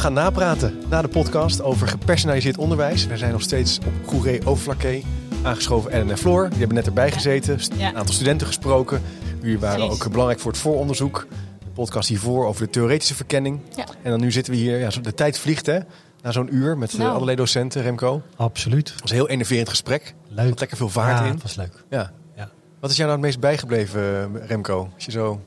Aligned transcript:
Gaan 0.00 0.12
napraten 0.12 0.78
na 0.88 1.02
de 1.02 1.08
podcast 1.08 1.62
over 1.62 1.88
gepersonaliseerd 1.88 2.58
onderwijs. 2.58 3.06
We 3.06 3.16
zijn 3.16 3.32
nog 3.32 3.42
steeds 3.42 3.78
op 3.78 4.08
Goeree 4.08 4.46
Overflakkee 4.46 5.04
aangeschoven 5.42 5.90
Ellen 5.90 6.10
en 6.10 6.18
Floor. 6.18 6.48
Die 6.48 6.58
hebben 6.58 6.76
net 6.76 6.86
erbij 6.86 7.12
gezeten, 7.12 7.58
Ja. 7.76 7.88
een 7.88 7.96
aantal 7.96 8.14
studenten 8.14 8.46
gesproken. 8.46 9.02
Jullie 9.40 9.58
waren 9.58 9.78
Precies. 9.86 10.04
ook 10.04 10.10
belangrijk 10.10 10.40
voor 10.40 10.50
het 10.52 10.60
vooronderzoek. 10.60 11.26
De 11.58 11.66
podcast 11.74 12.08
hiervoor 12.08 12.46
over 12.46 12.64
de 12.64 12.70
theoretische 12.70 13.14
verkenning. 13.14 13.60
Ja. 13.76 13.84
En 14.02 14.10
dan 14.10 14.20
nu 14.20 14.32
zitten 14.32 14.52
we 14.52 14.58
hier, 14.58 14.78
ja, 14.78 14.90
zo- 14.90 15.00
de 15.00 15.14
tijd 15.14 15.38
vliegt 15.38 15.66
hè, 15.66 15.78
na 16.22 16.32
zo'n 16.32 16.54
uur 16.54 16.78
met 16.78 16.92
eh, 16.92 16.98
Nou. 16.98 17.10
allerlei 17.12 17.36
docenten, 17.36 17.82
Remco. 17.82 18.22
Absoluut. 18.36 18.90
Het 18.90 19.00
was 19.00 19.10
een 19.10 19.16
heel 19.16 19.28
enerverend 19.28 19.68
gesprek. 19.68 20.02
Er 20.28 20.34
Leuk. 20.34 20.48
zat 20.48 20.58
lekker 20.60 20.76
veel 20.76 20.88
vaart 20.88 21.18
ja, 21.18 21.24
in. 21.24 21.32
het 21.32 21.42
was 21.42 21.54
leuk. 21.56 21.84
Ja. 21.90 22.12
Ja. 22.36 22.48
Wat 22.80 22.90
is 22.90 22.96
jou 22.96 23.08
nou 23.08 23.20
het 23.20 23.28
meest 23.30 23.40
bijgebleven, 23.40 24.02
eh, 24.40 24.46
Remco? 24.48 24.90
Als 24.94 25.04
je 25.04 25.10
zo 25.10 25.40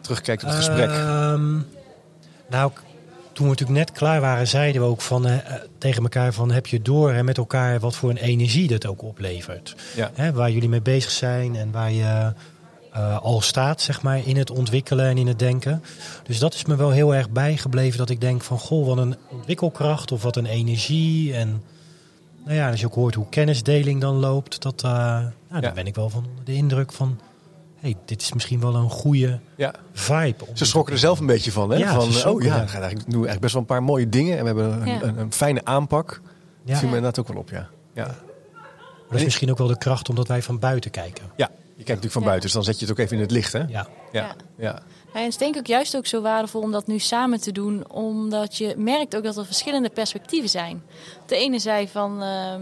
terugkijkt 0.00 0.42
op 0.42 0.48
het 0.48 0.58
gesprek. 0.58 0.90
Ehm, 0.90 1.52
nou, 2.50 2.70
k- 2.72 2.82
toen 3.32 3.44
we 3.44 3.50
natuurlijk 3.50 3.78
net 3.78 3.92
klaar 3.92 4.20
waren, 4.20 4.48
zeiden 4.48 4.82
we 4.82 4.88
ook 4.88 5.00
van, 5.00 5.26
eh, 5.26 5.34
eh, 5.36 5.42
tegen 5.78 6.02
elkaar 6.02 6.32
van 6.32 6.50
heb 6.50 6.66
je 6.66 6.82
door 6.82 7.12
en 7.12 7.24
met 7.24 7.38
elkaar 7.38 7.80
wat 7.80 7.96
voor 7.96 8.10
een 8.10 8.16
energie 8.16 8.68
dat 8.68 8.86
ook 8.86 9.02
oplevert. 9.02 9.76
Ja. 9.96 10.10
Hè, 10.14 10.32
waar 10.32 10.50
jullie 10.50 10.68
mee 10.68 10.82
bezig 10.82 11.10
zijn 11.10 11.56
en 11.56 11.70
waar 11.70 11.92
je 11.92 12.32
eh, 12.92 13.22
al 13.22 13.40
staat 13.40 13.80
zeg 13.80 14.02
maar, 14.02 14.26
in 14.26 14.36
het 14.36 14.50
ontwikkelen 14.50 15.06
en 15.06 15.18
in 15.18 15.26
het 15.26 15.38
denken. 15.38 15.82
Dus 16.22 16.38
dat 16.38 16.54
is 16.54 16.64
me 16.64 16.76
wel 16.76 16.90
heel 16.90 17.14
erg 17.14 17.30
bijgebleven 17.30 17.98
dat 17.98 18.10
ik 18.10 18.20
denk 18.20 18.42
van 18.42 18.58
goh, 18.58 18.86
wat 18.86 18.98
een 18.98 19.16
ontwikkelkracht 19.30 20.12
of 20.12 20.22
wat 20.22 20.36
een 20.36 20.46
energie. 20.46 21.34
En 21.34 21.62
nou 22.44 22.56
ja, 22.56 22.70
als 22.70 22.80
je 22.80 22.86
ook 22.86 22.94
hoort 22.94 23.14
hoe 23.14 23.28
kennisdeling 23.28 24.00
dan 24.00 24.14
loopt, 24.14 24.62
dat, 24.62 24.82
nou, 24.82 25.30
Ja. 25.50 25.60
dan 25.60 25.74
ben 25.74 25.86
ik 25.86 25.94
wel 25.94 26.10
van 26.10 26.26
de 26.44 26.54
indruk 26.54 26.92
van 26.92 27.20
hey, 27.82 27.96
dit 28.04 28.22
is 28.22 28.32
misschien 28.32 28.60
wel 28.60 28.74
een 28.74 28.90
goede 28.90 29.40
Ja. 29.56 29.74
vibe. 29.92 30.46
om- 30.48 30.56
Ze 30.56 30.64
schrokken 30.64 30.92
er 30.92 30.98
zelf 30.98 31.20
een 31.20 31.26
beetje 31.26 31.52
van. 31.52 31.70
Hè? 31.70 31.76
Ja, 31.76 31.94
van 31.94 32.12
ze 32.12 32.30
oh 32.30 32.42
ja, 32.42 32.54
ja. 32.56 32.60
we 32.62 32.68
gaan 32.68 32.80
eigenlijk, 32.80 33.10
doen 33.10 33.20
we 33.20 33.26
eigenlijk 33.28 33.40
best 33.40 33.52
wel 33.52 33.62
een 33.62 33.68
paar 33.68 33.82
mooie 33.82 34.08
dingen. 34.08 34.32
En 34.38 34.40
we 34.40 34.46
hebben 34.46 34.80
een, 34.80 34.86
Ja. 34.88 35.02
een, 35.02 35.18
een 35.18 35.32
fijne 35.32 35.60
aanpak. 35.64 36.08
Dat 36.08 36.20
Ja, 36.64 36.76
viel 36.76 36.88
me 36.88 36.96
inderdaad 36.96 37.18
ook 37.18 37.28
wel 37.32 37.42
op, 37.42 37.50
ja. 37.50 37.68
Ja, 37.94 38.04
dat 39.08 39.18
is 39.18 39.24
misschien 39.24 39.50
ook 39.50 39.58
wel 39.58 39.66
de 39.66 39.78
kracht 39.78 40.08
omdat 40.08 40.28
wij 40.28 40.42
van 40.42 40.58
buiten 40.58 40.90
kijken. 40.90 41.24
ja. 41.36 41.50
je 41.76 41.84
kijkt 41.88 42.02
natuurlijk 42.02 42.12
van 42.12 42.22
Ja. 42.22 42.28
buiten, 42.28 42.46
dus 42.46 42.52
dan 42.52 42.64
zet 42.64 42.74
je 42.80 42.86
het 42.86 42.90
ook 42.98 43.04
even 43.04 43.16
in 43.16 43.22
het 43.22 43.30
licht. 43.30 43.52
Hè? 43.52 43.58
Ja. 43.58 43.66
Ja, 43.68 43.86
Ja. 44.12 44.34
Ja. 44.56 44.82
Ja, 45.12 45.18
en 45.18 45.22
het 45.24 45.32
is 45.32 45.36
denk 45.36 45.54
ik 45.54 45.60
ook 45.60 45.66
juist 45.66 45.96
ook 45.96 46.06
zo 46.06 46.22
waardevol 46.22 46.60
om 46.60 46.72
dat 46.72 46.86
nu 46.86 46.98
samen 46.98 47.40
te 47.40 47.52
doen. 47.52 47.90
Omdat 47.90 48.56
je 48.56 48.74
merkt 48.76 49.16
ook 49.16 49.22
dat 49.24 49.36
er 49.36 49.46
verschillende 49.46 49.88
perspectieven 49.90 50.48
zijn. 50.48 50.82
De 51.26 51.36
ene 51.36 51.58
zei 51.58 51.88
van, 51.88 52.22
ehm, 52.22 52.60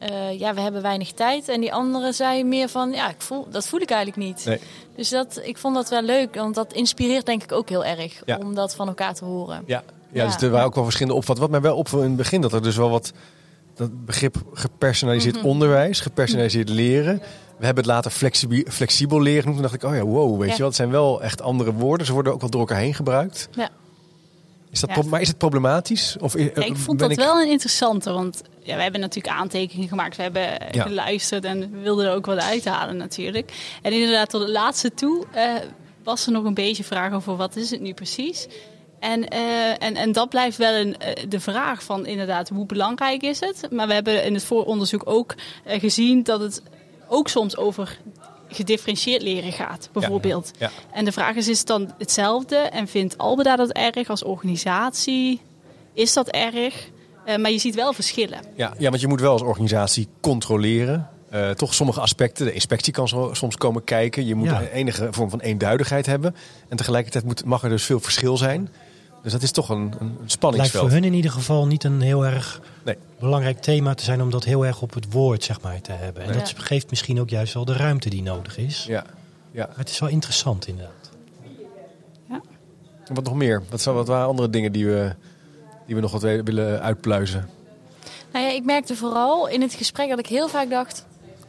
eh, 0.00 0.38
ja, 0.38 0.54
we 0.54 0.60
hebben 0.60 0.82
weinig 0.82 1.12
tijd. 1.12 1.48
En 1.48 1.60
die 1.60 1.72
andere 1.72 2.12
zei 2.12 2.44
meer 2.44 2.68
van, 2.68 2.92
ja, 2.92 3.08
ik 3.08 3.20
voel, 3.20 3.46
dat 3.50 3.66
voel 3.68 3.80
ik 3.80 3.90
eigenlijk 3.90 4.26
niet. 4.26 4.44
Nee. 4.44 4.58
Dus 4.96 5.08
dat, 5.08 5.40
ik 5.44 5.58
vond 5.58 5.74
dat 5.74 5.88
wel 5.88 6.02
leuk, 6.02 6.34
want 6.34 6.54
dat 6.54 6.72
inspireert 6.72 7.26
denk 7.26 7.42
ik 7.42 7.52
ook 7.52 7.68
heel 7.68 7.84
erg. 7.84 8.22
Ja. 8.26 8.36
Om 8.42 8.54
dat 8.54 8.74
van 8.74 8.88
elkaar 8.88 9.14
te 9.14 9.24
horen. 9.24 9.62
Ja. 9.66 9.82
Ja, 10.12 10.22
Ja. 10.22 10.24
dus 10.32 10.42
er 10.42 10.50
waren 10.50 10.66
ook 10.66 10.74
wel 10.74 10.84
verschillende 10.84 11.18
opvattingen. 11.18 11.50
Wat 11.50 11.60
mij 11.60 11.70
wel 11.70 11.78
opviel 11.80 11.98
in 12.02 12.08
het 12.08 12.16
begin, 12.16 12.40
dat 12.40 12.52
er 12.52 12.62
dus 12.62 12.76
wel 12.76 12.90
wat... 12.90 13.12
Dat 13.74 14.04
begrip 14.04 14.36
gepersonaliseerd 14.52 15.36
Mhm. 15.36 15.46
onderwijs, 15.46 16.00
gepersonaliseerd 16.00 16.68
leren. 16.68 17.18
We 17.58 17.64
hebben 17.66 17.84
het 17.84 17.92
later 17.92 18.10
flexibel, 18.10 18.62
flexibel 18.68 19.20
leren 19.20 19.40
genoemd. 19.42 19.60
Toen 19.60 19.70
dacht 19.70 19.82
ik, 19.84 19.90
oh 19.90 19.96
ja, 19.96 20.02
wow, 20.04 20.38
weet 20.38 20.46
Ja. 20.46 20.52
je 20.52 20.58
wel. 20.58 20.66
Het 20.66 20.76
zijn 20.76 20.90
wel 20.90 21.22
echt 21.22 21.42
andere 21.42 21.72
woorden. 21.72 22.06
Ze 22.06 22.12
worden 22.12 22.32
ook 22.32 22.40
wel 22.40 22.50
door 22.50 22.60
elkaar 22.60 22.78
heen 22.78 22.94
gebruikt. 22.94 23.48
Ja. 23.52 23.68
Is 24.70 24.80
dat 24.80 24.90
Ja. 24.94 25.02
maar 25.02 25.20
is 25.20 25.28
het 25.28 25.38
problematisch? 25.38 26.16
Of 26.20 26.38
Ja, 26.38 26.44
ik 26.44 26.76
vond 26.76 26.98
ben 26.98 27.08
dat 27.08 27.16
wel 27.18 27.40
een 27.40 27.48
interessante, 27.50 28.12
want 28.12 28.42
ja, 28.70 28.76
we 28.76 28.82
hebben 28.82 29.00
natuurlijk 29.00 29.34
aantekeningen 29.34 29.88
gemaakt. 29.88 30.16
We 30.16 30.22
hebben 30.22 30.60
eh, 30.60 30.72
Ja. 30.72 30.82
geluisterd 30.82 31.44
en 31.44 31.60
we 31.60 31.78
wilden 31.78 32.06
er 32.06 32.14
ook 32.14 32.26
wat 32.26 32.38
uithalen 32.38 32.96
natuurlijk. 32.96 33.52
En 33.82 33.92
inderdaad, 33.92 34.30
tot 34.30 34.40
het 34.40 34.50
laatste 34.50 34.94
toe 34.94 35.24
eh, 35.32 35.54
was 36.04 36.26
er 36.26 36.32
nog 36.32 36.44
een 36.44 36.54
beetje 36.54 36.84
vraag 36.84 37.12
over 37.12 37.36
wat 37.36 37.56
is 37.56 37.70
het 37.70 37.80
nu 37.80 37.94
precies. 37.94 38.46
En, 38.98 39.28
eh, 39.28 39.82
en, 39.82 39.96
en 39.96 40.12
dat 40.12 40.28
blijft 40.28 40.56
wel 40.56 40.74
een, 40.74 40.96
de 41.28 41.40
vraag 41.40 41.82
van 41.82 42.06
inderdaad, 42.06 42.48
hoe 42.48 42.66
belangrijk 42.66 43.22
is 43.22 43.40
het? 43.40 43.66
Maar 43.70 43.86
we 43.86 43.94
hebben 43.94 44.24
in 44.24 44.34
het 44.34 44.44
vooronderzoek 44.44 45.02
ook 45.04 45.34
gezien 45.66 46.22
dat 46.22 46.40
het 46.40 46.62
ook 47.08 47.28
soms 47.28 47.56
over 47.56 47.98
gedifferentieerd 48.48 49.22
leren 49.22 49.52
gaat, 49.52 49.88
bijvoorbeeld. 49.92 50.50
Ja. 50.58 50.70
En 50.92 51.04
de 51.04 51.12
vraag 51.12 51.34
is, 51.36 51.48
is 51.48 51.58
het 51.58 51.66
dan 51.66 51.94
hetzelfde? 51.98 52.56
En 52.56 52.88
vindt 52.88 53.18
Albeda 53.18 53.56
dat 53.56 53.70
erg 53.70 54.08
als 54.08 54.22
organisatie? 54.24 55.40
Is 55.92 56.12
dat 56.12 56.28
erg? 56.28 56.88
Eh, 57.30 57.38
maar 57.38 57.50
je 57.50 57.58
ziet 57.58 57.74
wel 57.74 57.92
verschillen. 57.92 58.38
Ja, 58.56 58.72
ja, 58.78 58.88
want 58.88 59.00
je 59.00 59.08
moet 59.08 59.20
wel 59.20 59.32
als 59.32 59.42
organisatie 59.42 60.08
controleren. 60.20 61.08
Eh, 61.30 61.50
toch 61.50 61.74
sommige 61.74 62.00
aspecten. 62.00 62.46
De 62.46 62.52
inspectie 62.52 62.92
kan 62.92 63.08
zo, 63.08 63.30
soms 63.32 63.56
komen 63.56 63.84
kijken. 63.84 64.26
Je 64.26 64.34
moet 64.34 64.48
Ja. 64.48 64.60
een 64.60 64.68
enige 64.68 65.08
vorm 65.10 65.30
van 65.30 65.40
eenduidigheid 65.40 66.06
hebben. 66.06 66.34
En 66.68 66.76
tegelijkertijd 66.76 67.24
moet, 67.24 67.44
mag 67.44 67.62
er 67.62 67.68
dus 67.68 67.84
veel 67.84 68.00
verschil 68.00 68.36
zijn. 68.36 68.68
Dus 69.22 69.32
dat 69.32 69.42
is 69.42 69.50
toch 69.50 69.68
een, 69.68 69.76
een 69.76 69.90
het 69.90 70.16
lijkt 70.18 70.32
spanningsveld. 70.32 70.82
voor 70.82 70.92
hun 70.92 71.04
in 71.04 71.12
ieder 71.14 71.30
geval 71.30 71.66
niet 71.66 71.84
een 71.84 72.00
heel 72.00 72.26
erg 72.26 72.60
Nee. 72.84 72.96
belangrijk 73.18 73.60
thema 73.60 73.94
te 73.94 74.04
zijn 74.04 74.22
om 74.22 74.30
dat 74.30 74.44
heel 74.44 74.66
erg 74.66 74.82
op 74.82 74.94
het 74.94 75.12
woord 75.12 75.44
zeg 75.44 75.60
maar, 75.60 75.80
te 75.80 75.92
hebben. 75.92 76.22
En 76.22 76.28
Nee. 76.28 76.38
dat 76.38 76.54
geeft 76.56 76.90
misschien 76.90 77.20
ook 77.20 77.30
juist 77.30 77.54
wel 77.54 77.64
de 77.64 77.72
ruimte 77.72 78.10
die 78.10 78.22
nodig 78.22 78.58
is. 78.58 78.84
Ja. 78.88 79.04
ja. 79.52 79.66
Maar 79.66 79.78
het 79.78 79.88
is 79.88 79.98
wel 79.98 80.08
interessant 80.08 80.66
inderdaad. 80.66 81.10
En 83.06 83.14
wat 83.14 83.24
nog 83.24 83.34
meer? 83.34 83.62
Wat, 83.70 83.80
zou, 83.80 83.96
wat 83.96 84.06
waren 84.06 84.26
andere 84.26 84.50
dingen 84.50 84.72
die 84.72 84.86
we, 84.86 85.14
die 85.90 85.98
we 85.98 86.04
nog 86.04 86.20
wat 86.20 86.22
willen 86.44 86.80
uitpluizen? 86.82 87.48
Nou 88.32 88.44
ja, 88.44 88.50
ik 88.52 88.64
merkte 88.64 88.96
vooral 88.96 89.48
in 89.48 89.60
het 89.62 89.74
gesprek 89.74 90.08
dat 90.08 90.18
ik 90.18 90.26
heel 90.26 90.48
vaak 90.48 90.70
dacht... 90.70 91.06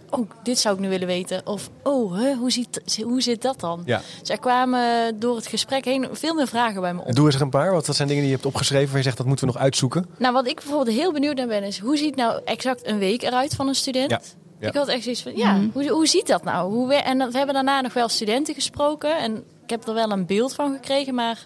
Oh, 0.09 0.29
dit 0.44 0.59
zou 0.59 0.75
ik 0.75 0.81
nu 0.81 0.90
willen 0.90 1.07
weten. 1.07 1.41
Of, 1.46 1.69
oh, 1.84 2.13
hè, 2.19 2.34
hoe, 2.35 2.52
ziet, 2.52 2.81
hoe 3.03 3.22
zit 3.22 3.41
dat 3.41 3.59
dan? 3.59 3.81
Ja. 3.85 4.02
Dus 4.19 4.29
er 4.29 4.40
kwamen 4.40 5.19
door 5.19 5.35
het 5.35 5.47
gesprek 5.47 5.85
heen 5.85 6.07
veel 6.12 6.34
meer 6.34 6.47
vragen 6.47 6.81
bij 6.81 6.94
me 6.94 7.00
op. 7.02 7.07
En 7.07 7.13
doe 7.16 7.25
eens 7.25 7.35
er 7.35 7.41
een 7.41 7.50
paar. 7.50 7.72
Wat, 7.72 7.88
wat 7.88 7.96
zijn 7.96 8.07
dingen 8.07 8.24
die 8.24 8.31
je 8.31 8.38
hebt 8.38 8.47
opgeschreven 8.50 8.88
waar 8.88 8.97
je 8.97 9.03
zegt 9.03 9.18
dat 9.18 9.25
moeten 9.25 9.47
we 9.47 9.53
nog 9.53 9.62
uitzoeken? 9.62 10.06
Nou, 10.18 10.34
wat 10.34 10.47
ik 10.47 10.56
bijvoorbeeld 10.56 10.96
heel 10.97 11.12
benieuwd 11.13 11.35
naar 11.35 11.47
ben, 11.47 11.63
is 11.63 11.79
hoe 11.79 11.97
ziet 11.97 12.16
nou 12.16 12.41
exact 12.46 12.88
een 12.88 12.97
week 12.97 13.22
eruit 13.22 13.56
van 13.56 13.68
een 13.68 13.75
student? 13.75 14.09
Ja, 14.09 14.22
ja. 14.59 14.68
Ik 14.68 14.73
had 14.73 14.88
echt 14.88 15.03
zoiets 15.03 15.22
van, 15.22 15.35
ja, 15.35 15.52
Mhm. 15.53 15.68
hoe, 15.73 15.90
hoe 15.90 16.08
ziet 16.08 16.28
dat 16.28 16.44
nou? 16.44 16.72
Hoe 16.73 16.88
we, 16.88 16.96
en 16.96 17.18
we 17.18 17.38
hebben 17.38 17.53
daarna 17.56 17.81
nog 17.81 17.94
wel 17.94 18.09
studenten 18.09 18.53
gesproken 18.53 19.18
en 19.18 19.35
ik 19.63 19.69
heb 19.69 19.88
er 19.88 19.94
wel 19.94 20.12
een 20.12 20.25
beeld 20.25 20.53
van 20.53 20.73
gekregen, 20.73 21.16
maar 21.16 21.46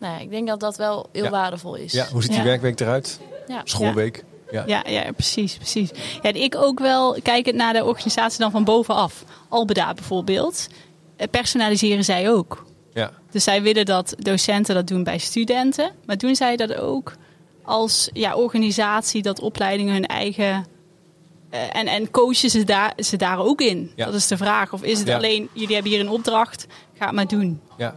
nou, 0.00 0.14
ja, 0.14 0.18
ik 0.20 0.30
denk 0.30 0.48
dat 0.48 0.60
dat 0.60 0.76
wel 0.76 1.08
heel 1.12 1.24
Ja. 1.24 1.30
waardevol 1.30 1.74
is. 1.74 1.92
Ja, 1.92 2.06
hoe 2.12 2.22
ziet 2.22 2.30
die 2.30 2.40
Ja. 2.40 2.44
werkweek 2.46 2.80
eruit? 2.80 3.20
Ja. 3.46 3.60
Schoolweek? 3.64 4.24
Ja. 4.50 4.62
Ja, 4.66 4.82
ja 4.86 5.12
precies, 5.12 5.56
precies. 5.56 5.90
Ja, 6.22 6.28
en 6.28 6.36
ik 6.42 6.54
ook 6.56 6.78
wel, 6.78 7.16
kijkend 7.22 7.56
naar 7.56 7.72
de 7.72 7.84
organisatie 7.84 8.38
dan 8.38 8.50
van 8.50 8.64
bovenaf. 8.64 9.24
Albeda 9.48 9.94
bijvoorbeeld, 9.94 10.66
eh, 11.16 11.28
personaliseren 11.30 12.04
zij 12.04 12.30
ook. 12.30 12.64
Ja. 12.94 13.10
Dus 13.30 13.44
zij 13.44 13.62
willen 13.62 13.84
dat 13.84 14.14
docenten 14.18 14.74
dat 14.74 14.86
doen 14.86 15.04
bij 15.04 15.18
studenten. 15.18 15.90
Maar 16.06 16.16
doen 16.18 16.34
zij 16.36 16.56
dat 16.56 16.74
ook 16.74 17.12
als 17.62 18.10
ja, 18.12 18.34
organisatie, 18.36 19.22
dat 19.22 19.40
opleidingen 19.40 19.92
hun 19.92 20.06
eigen... 20.06 20.66
eh, 21.50 21.60
en, 21.76 21.86
en 21.86 22.10
coachen 22.10 22.50
ze 22.50 22.64
daar, 22.64 22.92
ze 22.96 23.16
daar 23.16 23.38
ook 23.38 23.60
in? 23.60 23.92
Ja. 23.96 24.04
Dat 24.04 24.14
is 24.14 24.26
de 24.26 24.36
vraag. 24.36 24.72
Of 24.72 24.82
is 24.82 24.98
het 24.98 25.08
Ja. 25.08 25.16
alleen, 25.16 25.48
jullie 25.52 25.74
hebben 25.74 25.92
hier 25.92 26.00
een 26.00 26.08
opdracht, 26.10 26.66
ga 26.98 27.06
het 27.06 27.14
maar 27.14 27.26
doen. 27.28 27.60
Ja. 27.76 27.94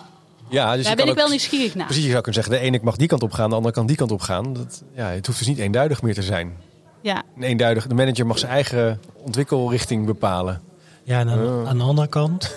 Ja, 0.50 0.76
dus 0.76 0.86
daar 0.86 0.96
ben 0.96 1.08
ik 1.08 1.16
wel 1.16 1.30
nieuwsgierig 1.30 1.76
naar. 1.76 1.86
Precies, 1.86 2.04
je 2.06 2.10
zou 2.10 2.22
kunnen 2.24 2.44
zeggen, 2.44 2.62
de 2.62 2.68
ene 2.70 2.80
mag 2.84 2.96
die 2.96 3.08
kant 3.08 3.24
op 3.24 3.32
gaan, 3.32 3.50
de 3.50 3.56
andere 3.56 3.74
kan 3.74 3.86
die 3.86 3.96
kant 3.96 4.12
op 4.12 4.22
gaan. 4.22 4.54
Dat, 4.54 4.84
ja, 4.96 5.08
het 5.10 5.26
hoeft 5.26 5.38
dus 5.40 5.48
niet 5.48 5.58
eenduidig 5.58 6.02
meer 6.02 6.14
te 6.14 6.24
zijn. 6.24 6.58
Ja, 7.02 7.24
Een 7.36 7.44
eenduidig, 7.44 7.88
de 7.88 7.96
manager 7.96 8.26
mag 8.26 8.40
zijn 8.40 8.52
eigen 8.52 9.00
ontwikkelrichting 9.16 10.06
bepalen. 10.06 10.62
Ja, 11.04 11.20
en 11.20 11.30
aan, 11.30 11.40
Oh. 11.46 11.68
aan 11.68 11.78
de 11.78 11.84
andere 11.84 12.08
kant, 12.08 12.56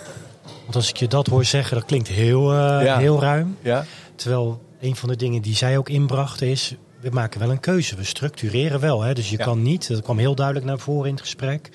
want 0.63 0.77
als 0.77 0.89
ik 0.89 0.97
je 0.97 1.09
dat 1.09 1.27
hoor 1.27 1.45
zeggen, 1.45 1.77
dat 1.77 1.87
klinkt 1.87 2.09
heel, 2.09 2.53
eh, 2.53 2.85
Ja. 2.85 2.99
heel 2.99 3.21
ruim. 3.21 3.57
Ja, 3.63 3.85
Terwijl 4.15 4.63
een 4.81 4.97
van 4.97 5.09
de 5.09 5.17
dingen 5.17 5.43
die 5.43 5.55
zij 5.57 5.79
ook 5.79 5.89
inbrachten 5.89 6.47
is, 6.49 6.75
we 7.01 7.09
maken 7.13 7.41
wel 7.41 7.51
een 7.51 7.61
keuze. 7.61 7.97
We 7.97 8.05
structureren 8.05 8.81
wel. 8.81 9.03
Hè? 9.03 9.15
Dus 9.15 9.31
je 9.31 9.39
Ja. 9.39 9.45
kan 9.45 9.63
niet, 9.63 9.89
dat 9.89 10.03
kwam 10.03 10.19
heel 10.19 10.35
duidelijk 10.35 10.67
naar 10.67 10.79
voren 10.79 11.07
in 11.09 11.13
het 11.15 11.23
gesprek. 11.23 11.71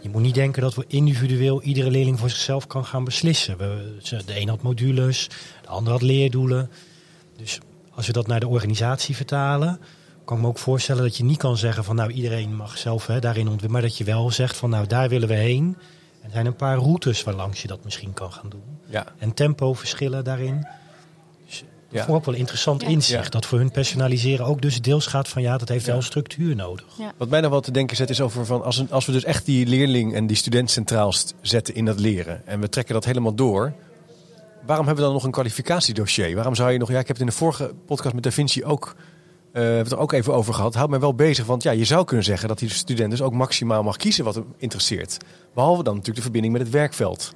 Je 0.00 0.08
moet 0.08 0.22
niet 0.22 0.34
denken 0.34 0.62
dat 0.62 0.74
we 0.74 0.84
individueel 0.88 1.62
iedere 1.62 1.90
leerling 1.90 2.18
voor 2.18 2.30
zichzelf 2.30 2.66
kan 2.66 2.84
gaan 2.84 3.04
beslissen. 3.04 3.58
We, 3.58 3.96
de 4.26 4.40
een 4.40 4.48
had 4.48 4.62
modules, 4.62 5.28
de 5.62 5.68
ander 5.68 5.92
had 5.92 6.02
leerdoelen. 6.02 6.70
Dus 7.36 7.58
als 7.90 8.06
we 8.06 8.12
dat 8.12 8.26
naar 8.26 8.40
de 8.40 8.48
organisatie 8.48 9.16
vertalen, 9.16 9.80
kan 10.24 10.36
ik 10.36 10.42
me 10.42 10.48
ook 10.48 10.58
voorstellen 10.58 11.02
dat 11.02 11.16
je 11.16 11.24
niet 11.24 11.38
kan 11.38 11.56
zeggen 11.56 11.84
van 11.84 11.96
nou 11.96 12.10
iedereen 12.10 12.56
mag 12.56 12.78
zelf 12.78 13.06
hè, 13.06 13.18
daarin 13.18 13.42
ontwikkelen. 13.42 13.72
Maar 13.72 13.82
dat 13.82 13.96
je 13.96 14.04
wel 14.04 14.30
zegt 14.30 14.56
van 14.56 14.70
nou 14.70 14.86
daar 14.86 15.08
willen 15.08 15.28
we 15.28 15.34
heen. 15.34 15.76
En 16.20 16.26
Er 16.26 16.30
zijn 16.30 16.46
een 16.46 16.56
paar 16.56 16.76
routes 16.76 17.24
waarlangs 17.24 17.62
je 17.62 17.68
dat 17.68 17.84
misschien 17.84 18.12
kan 18.12 18.32
gaan 18.32 18.48
doen. 18.48 18.62
Ja. 18.86 19.06
En 19.18 19.34
tempoverschillen 19.34 20.24
daarin. 20.24 20.66
Ja. 21.90 21.96
dat 21.96 22.04
vond 22.06 22.08
ik 22.08 22.14
ook 22.14 22.24
wel 22.30 22.40
interessant 22.40 22.82
Ja. 22.82 22.88
inzicht. 22.88 23.24
Ja. 23.24 23.30
Dat 23.30 23.46
voor 23.46 23.58
hun 23.58 23.70
personaliseren 23.70 24.46
ook 24.46 24.62
dus 24.62 24.80
deels 24.80 25.06
gaat 25.06 25.28
van 25.28 25.42
ja, 25.42 25.56
dat 25.58 25.68
heeft 25.68 25.86
Ja. 25.86 25.92
wel 25.92 26.02
structuur 26.02 26.56
nodig. 26.56 26.84
Wat 27.16 27.28
mij 27.28 27.40
nog 27.40 27.50
wel 27.50 27.60
te 27.60 27.70
denken 27.70 27.96
zet 27.96 28.10
is 28.10 28.20
over 28.20 28.46
van 28.46 28.62
als, 28.64 28.78
een, 28.78 28.90
als 28.90 29.06
we 29.06 29.12
dus 29.12 29.24
echt 29.24 29.44
die 29.46 29.66
leerling 29.66 30.14
en 30.14 30.26
die 30.26 30.36
student 30.36 30.70
centraal 30.70 31.12
st- 31.12 31.34
zetten 31.40 31.74
in 31.74 31.84
dat 31.84 32.00
leren 32.00 32.46
en 32.46 32.60
we 32.60 32.68
trekken 32.68 32.94
dat 32.94 33.04
helemaal 33.04 33.34
door, 33.34 33.72
waarom 34.66 34.86
hebben 34.86 35.04
we 35.04 35.10
dan 35.10 35.12
nog 35.12 35.24
een 35.24 35.30
kwalificatiedossier? 35.30 36.34
Waarom 36.34 36.54
zou 36.54 36.70
je 36.72 36.78
nog, 36.78 36.88
ja, 36.90 36.98
ik 36.98 37.06
heb 37.06 37.16
het 37.16 37.20
in 37.26 37.26
de 37.32 37.36
vorige 37.38 37.72
podcast 37.86 38.14
met 38.14 38.22
Da 38.22 38.30
Vinci 38.30 38.64
ook, 38.64 38.94
eh, 38.96 39.52
we 39.52 39.60
hebben 39.60 39.82
het 39.84 39.92
er 39.92 39.98
ook 39.98 40.12
even 40.12 40.34
over 40.34 40.54
gehad, 40.54 40.74
houdt 40.74 40.90
mij 40.90 41.00
wel 41.00 41.14
bezig, 41.14 41.46
want 41.46 41.62
ja, 41.62 41.70
je 41.70 41.84
zou 41.84 42.04
kunnen 42.04 42.24
zeggen 42.24 42.48
dat 42.48 42.58
die 42.58 42.68
student 42.68 43.10
dus 43.10 43.22
ook 43.22 43.32
maximaal 43.32 43.82
mag 43.82 43.96
kiezen 43.96 44.24
wat 44.24 44.34
hem 44.34 44.54
interesseert. 44.56 45.16
Behalve 45.54 45.82
dan 45.82 45.92
natuurlijk 45.92 46.16
de 46.16 46.22
verbinding 46.22 46.52
met 46.52 46.62
het 46.62 46.72
werkveld. 46.72 47.32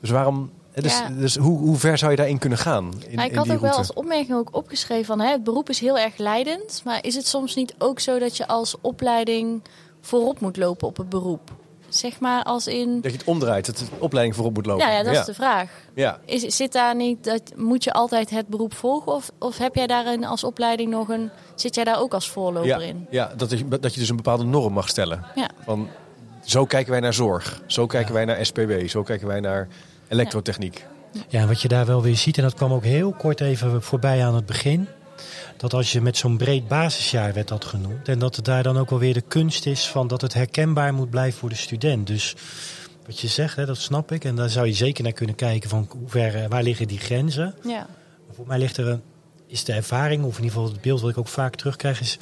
Dus 0.00 0.10
waarom, 0.10 0.50
dus, 0.74 0.98
Ja. 0.98 1.08
dus 1.08 1.36
hoe, 1.36 1.58
hoe 1.58 1.76
ver 1.76 1.98
zou 1.98 2.10
je 2.10 2.16
daarin 2.16 2.38
kunnen 2.38 2.58
gaan? 2.58 2.92
In, 3.08 3.14
Maar 3.16 3.24
ik 3.24 3.30
in 3.30 3.36
had 3.36 3.50
ook 3.50 3.60
wel 3.60 3.70
als 3.72 3.92
opmerking 3.92 4.36
ook 4.38 4.48
opgeschreven 4.56 5.04
van 5.04 5.20
hè, 5.20 5.30
het 5.30 5.44
beroep 5.44 5.68
is 5.68 5.78
heel 5.80 5.98
erg 5.98 6.16
leidend. 6.16 6.82
Maar 6.84 7.04
is 7.04 7.14
het 7.14 7.26
soms 7.26 7.54
niet 7.54 7.74
ook 7.78 8.00
zo 8.00 8.18
dat 8.18 8.36
je 8.36 8.46
als 8.46 8.74
opleiding 8.80 9.62
voorop 10.00 10.40
moet 10.40 10.56
lopen 10.56 10.88
op 10.88 10.96
het 10.96 11.08
beroep? 11.08 11.50
Zeg 11.88 12.20
maar 12.20 12.42
als 12.42 12.66
in. 12.66 13.00
Dat 13.00 13.10
je 13.12 13.18
het 13.18 13.26
omdraait, 13.26 13.66
dat 13.66 13.76
de 13.76 13.84
opleiding 13.98 14.36
voorop 14.36 14.54
moet 14.54 14.66
lopen. 14.66 14.86
Ja, 14.86 14.92
ja 14.92 15.02
dat 15.02 15.14
ja. 15.14 15.20
is 15.20 15.26
de 15.26 15.34
vraag. 15.34 15.70
Ja. 15.94 16.18
Is, 16.24 16.56
zit 16.56 16.72
daar 16.72 16.96
niet 16.96 17.24
dat 17.24 17.42
moet 17.56 17.84
je 17.84 17.92
altijd 17.92 18.30
het 18.30 18.46
beroep 18.48 18.74
volgen? 18.74 19.12
Of, 19.12 19.30
of 19.38 19.58
heb 19.58 19.74
jij 19.74 19.86
daarin 19.86 20.24
als 20.24 20.44
opleiding 20.44 20.90
nog 20.90 21.08
een. 21.08 21.30
Zit 21.54 21.74
jij 21.74 21.84
daar 21.84 22.00
ook 22.00 22.14
als 22.14 22.30
voorloper 22.30 22.68
Ja, 22.68 22.78
in? 22.78 23.06
ja 23.10 23.32
dat, 23.36 23.50
je, 23.50 23.68
dat 23.68 23.94
je 23.94 24.00
dus 24.00 24.08
een 24.08 24.16
bepaalde 24.16 24.44
norm 24.44 24.72
mag 24.72 24.88
stellen. 24.88 25.24
Ja. 25.34 25.48
Van, 25.64 25.88
zo 26.44 26.64
kijken 26.64 26.90
wij 26.90 27.00
naar 27.00 27.14
zorg. 27.14 27.62
Zo 27.66 27.86
kijken 27.86 28.14
wij 28.14 28.24
naar 28.24 28.46
SPW. 28.46 28.86
Zo 28.86 29.02
kijken 29.02 29.26
wij 29.26 29.40
naar 29.40 29.68
elektrotechniek. 30.12 30.86
Ja, 31.28 31.40
en 31.40 31.48
wat 31.48 31.62
je 31.62 31.68
daar 31.68 31.86
wel 31.86 32.02
weer 32.02 32.16
ziet, 32.16 32.36
en 32.36 32.42
dat 32.42 32.54
kwam 32.54 32.72
ook 32.72 32.84
heel 32.84 33.12
kort 33.12 33.40
even 33.40 33.82
voorbij 33.82 34.24
aan 34.24 34.34
het 34.34 34.46
begin. 34.46 34.88
Dat 35.56 35.72
als 35.74 35.92
je 35.92 36.00
met 36.00 36.16
zo'n 36.16 36.36
breed 36.36 36.68
basisjaar 36.68 37.32
werd 37.32 37.48
dat 37.48 37.64
genoemd. 37.64 38.08
En 38.08 38.18
dat 38.18 38.36
het 38.36 38.44
daar 38.44 38.62
dan 38.62 38.78
ook 38.78 38.90
wel 38.90 38.98
weer 38.98 39.14
de 39.14 39.20
kunst 39.20 39.66
is 39.66 39.88
van 39.88 40.06
dat 40.06 40.20
het 40.20 40.34
herkenbaar 40.34 40.94
moet 40.94 41.10
blijven 41.10 41.38
voor 41.38 41.48
de 41.48 41.54
student. 41.54 42.06
Dus 42.06 42.34
wat 43.06 43.20
je 43.20 43.28
zegt, 43.28 43.56
hè, 43.56 43.66
dat 43.66 43.78
snap 43.78 44.12
ik. 44.12 44.24
En 44.24 44.36
daar 44.36 44.48
zou 44.48 44.66
je 44.66 44.72
zeker 44.72 45.02
naar 45.02 45.12
kunnen 45.12 45.34
kijken 45.34 45.70
van 45.70 45.88
hoe 45.90 46.08
ver, 46.08 46.42
eh, 46.42 46.48
waar 46.48 46.62
liggen 46.62 46.88
die 46.88 46.98
grenzen. 46.98 47.54
Ja. 47.62 47.86
Maar 48.26 48.34
voor 48.34 48.46
mij 48.46 48.58
ligt 48.58 48.76
er 48.76 48.88
een, 48.88 49.02
is 49.46 49.64
de 49.64 49.72
ervaring, 49.72 50.24
of 50.24 50.38
in 50.38 50.44
ieder 50.44 50.58
geval 50.58 50.72
het 50.72 50.82
beeld 50.82 51.00
wat 51.00 51.10
ik 51.10 51.18
ook 51.18 51.28
vaak 51.28 51.56
terugkrijg, 51.56 52.00
is 52.00 52.18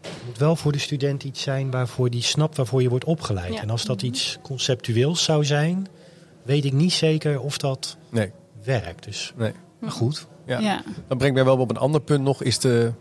het 0.00 0.24
moet 0.26 0.38
wel 0.38 0.56
voor 0.56 0.72
de 0.72 0.78
student 0.78 1.24
iets 1.24 1.42
zijn 1.42 1.70
waarvoor 1.70 2.10
die 2.10 2.22
snapt 2.22 2.56
waarvoor 2.56 2.82
je 2.82 2.88
wordt 2.88 3.04
opgeleid. 3.04 3.54
Ja. 3.54 3.60
En 3.60 3.70
als 3.70 3.84
dat 3.84 4.02
iets 4.02 4.38
conceptueels 4.42 5.24
zou 5.24 5.44
zijn, 5.44 5.86
weet 6.48 6.64
ik 6.64 6.72
niet 6.72 6.92
zeker 6.92 7.40
of 7.40 7.58
dat 7.58 7.96
Nee, 8.10 8.30
werkt. 8.64 9.04
Dus, 9.04 9.32
nee. 9.36 9.52
maar 9.80 9.90
goed. 9.90 10.26
Ja. 10.46 10.58
Ja. 10.58 10.82
Dat 11.08 11.18
brengt 11.18 11.34
mij 11.34 11.44
wel 11.44 11.58
op 11.58 11.70
een 11.70 11.76
ander 11.76 12.00
punt 12.00 12.22
nog. 12.24 12.42
Is 12.42 12.58
de 12.58 12.92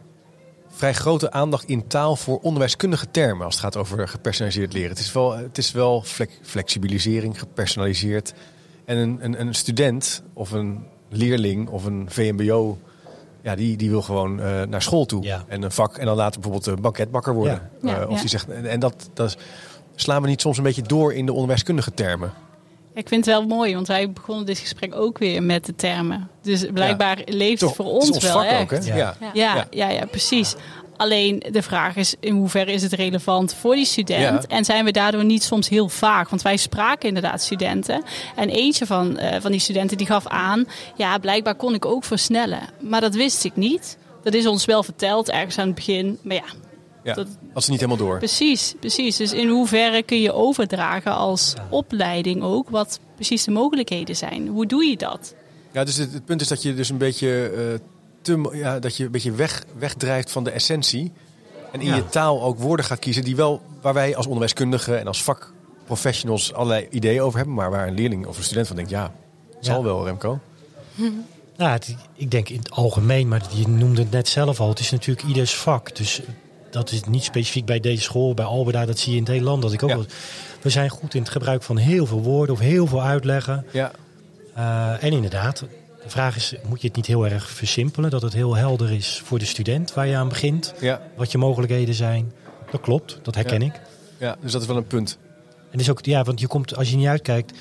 vrij 0.69 0.93
grote 0.93 1.31
aandacht 1.31 1.65
in 1.67 1.87
taal 1.87 2.15
voor 2.15 2.39
onderwijskundige 2.39 3.11
termen. 3.11 3.45
Als 3.45 3.53
het 3.55 3.63
gaat 3.63 3.77
over 3.77 4.07
gepersonaliseerd 4.07 4.73
leren. 4.73 4.89
Het 4.89 4.99
is 4.99 5.11
wel, 5.13 5.37
het 5.37 5.57
is 5.57 5.71
wel 5.71 6.01
flex- 6.01 6.39
flexibilisering, 6.41 7.39
gepersonaliseerd. 7.39 8.33
En 8.85 8.97
een, 8.97 9.17
een, 9.21 9.39
een 9.41 9.53
student 9.55 10.23
of 10.33 10.51
een 10.51 10.85
leerling 11.09 11.69
of 11.69 11.85
een 11.85 12.05
VMBO... 12.09 12.77
Ja, 13.41 13.55
die, 13.55 13.77
die 13.77 13.89
wil 13.89 14.01
gewoon 14.01 14.41
eh, 14.41 14.61
naar 14.63 14.81
school 14.81 15.05
toe. 15.05 15.23
Ja. 15.23 15.43
En 15.47 15.61
een 15.61 15.71
vak. 15.71 15.97
En 15.97 16.05
dan 16.05 16.15
later 16.15 16.41
bijvoorbeeld 16.41 16.75
een 16.77 16.81
banketbakker 16.81 17.33
worden. 17.33 17.69
Ja. 17.81 17.89
Eh, 17.89 17.97
Ja. 17.99 18.05
of 18.05 18.13
Ja. 18.15 18.19
die 18.19 18.29
zegt, 18.29 18.49
en 18.49 18.65
en 18.65 18.79
dat, 18.79 19.09
dat 19.13 19.37
slaan 19.95 20.21
we 20.21 20.27
niet 20.27 20.41
soms 20.41 20.57
een 20.57 20.63
beetje 20.63 20.81
door 20.81 21.13
in 21.13 21.25
de 21.25 21.31
onderwijskundige 21.33 21.93
termen. 21.93 22.33
Ik 22.97 23.07
vind 23.07 23.25
het 23.25 23.35
wel 23.35 23.45
mooi, 23.45 23.73
want 23.73 23.87
wij 23.87 24.11
begonnen 24.11 24.45
dit 24.45 24.59
gesprek 24.59 24.95
ook 24.95 25.17
weer 25.17 25.43
met 25.43 25.65
de 25.65 25.75
termen. 25.75 26.29
Dus 26.41 26.65
blijkbaar 26.73 27.17
leeft 27.25 27.61
het 27.61 27.75
voor 27.75 27.93
het 27.93 28.03
is 28.03 28.09
ons, 28.09 28.23
wel 28.23 28.33
vak 28.33 28.45
echt. 28.45 28.61
ook, 28.61 28.69
hè? 28.71 28.77
Ja. 28.77 28.95
Ja. 28.95 29.15
Ja. 29.19 29.31
Ja, 29.33 29.55
Ja. 29.55 29.67
ja. 29.71 29.89
Ja, 29.89 30.05
precies. 30.05 30.55
Alleen 30.97 31.43
de 31.51 31.61
vraag 31.61 31.95
is 31.95 32.15
in 32.19 32.35
hoeverre 32.35 32.71
is 32.71 32.81
het 32.81 32.93
relevant 32.93 33.53
voor 33.53 33.75
die 33.75 33.85
student? 33.85 34.43
Ja. 34.43 34.55
En 34.55 34.65
zijn 34.65 34.85
we 34.85 34.91
daardoor 34.91 35.25
niet 35.25 35.43
soms 35.43 35.69
heel 35.69 35.89
vaag? 35.89 36.29
Want 36.29 36.41
wij 36.41 36.57
spraken 36.57 37.07
inderdaad 37.07 37.41
studenten. 37.41 38.03
En 38.35 38.49
eentje 38.49 38.85
van, 38.85 39.17
eh, 39.17 39.41
van 39.41 39.51
die 39.51 39.59
studenten 39.59 39.97
die 39.97 40.07
gaf 40.07 40.27
aan... 40.27 40.65
ja, 40.95 41.17
blijkbaar 41.17 41.55
kon 41.55 41.73
ik 41.73 41.85
ook 41.85 42.03
versnellen. 42.03 42.61
Maar 42.79 43.01
dat 43.01 43.15
wist 43.15 43.43
ik 43.43 43.55
niet. 43.55 43.97
Dat 44.23 44.33
is 44.33 44.47
ons 44.47 44.65
wel 44.65 44.83
verteld 44.83 45.29
ergens 45.29 45.57
aan 45.57 45.65
het 45.65 45.75
begin. 45.75 46.17
Maar 46.21 46.35
ja, 46.35 46.43
Ja. 47.07 47.13
Dat- 47.13 47.27
Als 47.53 47.65
ze 47.65 47.71
niet 47.71 47.79
helemaal 47.79 48.05
door. 48.05 48.17
precies, 48.17 48.75
precies. 48.79 49.15
Dus 49.15 49.33
in 49.33 49.47
hoeverre 49.49 50.03
kun 50.03 50.21
je 50.21 50.33
overdragen 50.33 51.15
als 51.15 51.53
opleiding 51.69 52.43
ook... 52.43 52.69
wat 52.69 52.99
precies 53.15 53.43
de 53.43 53.51
mogelijkheden 53.51 54.15
zijn? 54.15 54.47
Hoe 54.47 54.65
doe 54.65 54.85
je 54.85 54.97
dat? 54.97 55.33
Ja, 55.71 55.83
dus 55.83 55.95
het, 55.95 56.13
het 56.13 56.25
punt 56.25 56.41
is 56.41 56.47
dat 56.47 56.61
je 56.61 56.73
dus 56.73 56.89
een 56.89 56.97
beetje, 56.97 57.49
eh, 57.49 57.79
te, 58.21 58.49
ja, 58.53 58.79
dat 58.79 58.97
je 58.97 59.05
een 59.05 59.11
beetje 59.11 59.31
weg, 59.31 59.63
wegdrijft 59.77 60.31
van 60.31 60.43
de 60.43 60.51
essentie. 60.51 61.11
En 61.71 61.79
in 61.81 61.87
Ja. 61.87 61.95
je 61.95 62.05
taal 62.09 62.41
ook 62.43 62.59
woorden 62.59 62.85
gaat 62.85 62.99
kiezen 62.99 63.23
die 63.23 63.35
wel, 63.35 63.61
waar 63.81 63.93
wij 63.93 64.15
als 64.15 64.25
onderwijskundigen 64.25 64.99
en 64.99 65.07
als 65.07 65.23
vakprofessionals 65.23 66.53
allerlei 66.53 66.87
ideeën 66.89 67.21
over 67.21 67.37
hebben. 67.37 67.55
Maar 67.55 67.69
waar 67.69 67.87
een 67.87 67.93
leerling 67.93 68.25
of 68.25 68.37
een 68.37 68.43
student 68.43 68.67
van 68.67 68.75
denkt, 68.75 68.91
ja, 68.91 69.11
zal 69.59 69.77
Ja. 69.77 69.83
wel 69.83 70.05
Remco. 70.05 70.39
Nou, 71.57 71.71
het- 71.71 71.95
ik 72.15 72.31
denk 72.31 72.49
in 72.49 72.57
het 72.57 72.71
algemeen, 72.71 73.27
maar 73.27 73.41
je 73.53 73.67
noemde 73.67 74.01
het 74.01 74.11
net 74.11 74.27
zelf 74.27 74.59
al. 74.59 74.69
Het 74.69 74.79
is 74.79 74.91
natuurlijk 74.91 75.27
ieders 75.27 75.55
vak. 75.55 75.95
Dus 75.95 76.21
dat 76.77 76.91
is 76.91 77.03
niet 77.03 77.23
specifiek 77.23 77.65
bij 77.65 77.79
deze 77.79 78.01
school, 78.01 78.33
bij 78.33 78.45
Albeda. 78.45 78.85
Dat 78.85 78.99
zie 78.99 79.11
je 79.11 79.17
in 79.17 79.23
het 79.23 79.31
hele 79.31 79.43
land. 79.45 79.61
Dat 79.61 79.73
ik 79.73 79.83
ook 79.83 79.89
Ja. 79.89 79.95
wel- 79.95 80.05
we 80.61 80.69
zijn 80.69 80.89
goed 80.89 81.13
in 81.13 81.21
het 81.21 81.29
gebruik 81.31 81.63
van 81.63 81.77
heel 81.77 82.05
veel 82.05 82.21
woorden 82.21 82.55
of 82.55 82.61
heel 82.61 82.87
veel 82.87 83.01
uitleggen. 83.03 83.65
Ja, 83.71 83.91
Eh, 84.53 85.03
en 85.03 85.11
inderdaad, 85.11 85.59
de 86.03 86.09
vraag 86.09 86.35
is, 86.35 86.53
moet 86.67 86.81
je 86.81 86.87
het 86.87 86.95
niet 86.95 87.05
heel 87.05 87.27
erg 87.27 87.49
versimpelen? 87.49 88.09
Dat 88.09 88.21
het 88.21 88.33
heel 88.33 88.55
helder 88.55 88.91
is 88.91 89.21
voor 89.25 89.39
de 89.39 89.45
student 89.45 89.93
waar 89.93 90.07
je 90.07 90.15
aan 90.15 90.29
begint. 90.29 90.73
ja, 90.79 91.01
Wat 91.15 91.31
je 91.31 91.37
mogelijkheden 91.37 91.93
zijn. 91.95 92.31
Dat 92.71 92.81
klopt, 92.81 93.19
dat 93.21 93.35
herken 93.35 93.59
Ja. 93.61 93.65
ik. 93.65 93.81
ja, 94.17 94.35
dus 94.41 94.51
dat 94.51 94.61
is 94.61 94.67
wel 94.67 94.77
een 94.77 94.87
punt. 94.87 95.17
En 95.71 95.79
is 95.79 95.89
ook, 95.89 96.05
ja, 96.05 96.23
want 96.23 96.39
je 96.39 96.47
komt, 96.47 96.75
als 96.75 96.89
je 96.89 96.95
niet 96.95 97.07
uitkijkt, 97.07 97.53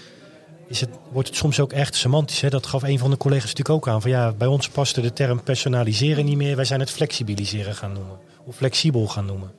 is 0.68 0.80
het, 0.80 0.90
wordt 1.12 1.28
het 1.28 1.36
soms 1.36 1.60
ook 1.60 1.72
echt 1.72 1.94
semantisch. 1.94 2.40
Hè? 2.40 2.48
Dat 2.48 2.66
gaf 2.66 2.82
een 2.82 2.98
van 2.98 3.10
de 3.10 3.16
collega's 3.16 3.48
natuurlijk 3.54 3.76
ook 3.76 3.88
aan. 3.88 4.00
Van 4.02 4.10
ja, 4.10 4.32
bij 4.32 4.48
ons 4.48 4.68
paste 4.68 5.00
de 5.00 5.12
term 5.12 5.42
personaliseren 5.42 6.24
niet 6.24 6.36
meer. 6.36 6.56
Wij 6.56 6.64
zijn 6.64 6.80
het 6.80 6.90
flexibiliseren 6.90 7.74
gaan 7.74 7.92
noemen. 7.92 8.16
Flexibel 8.54 9.06
gaan 9.06 9.26
noemen. 9.26 9.50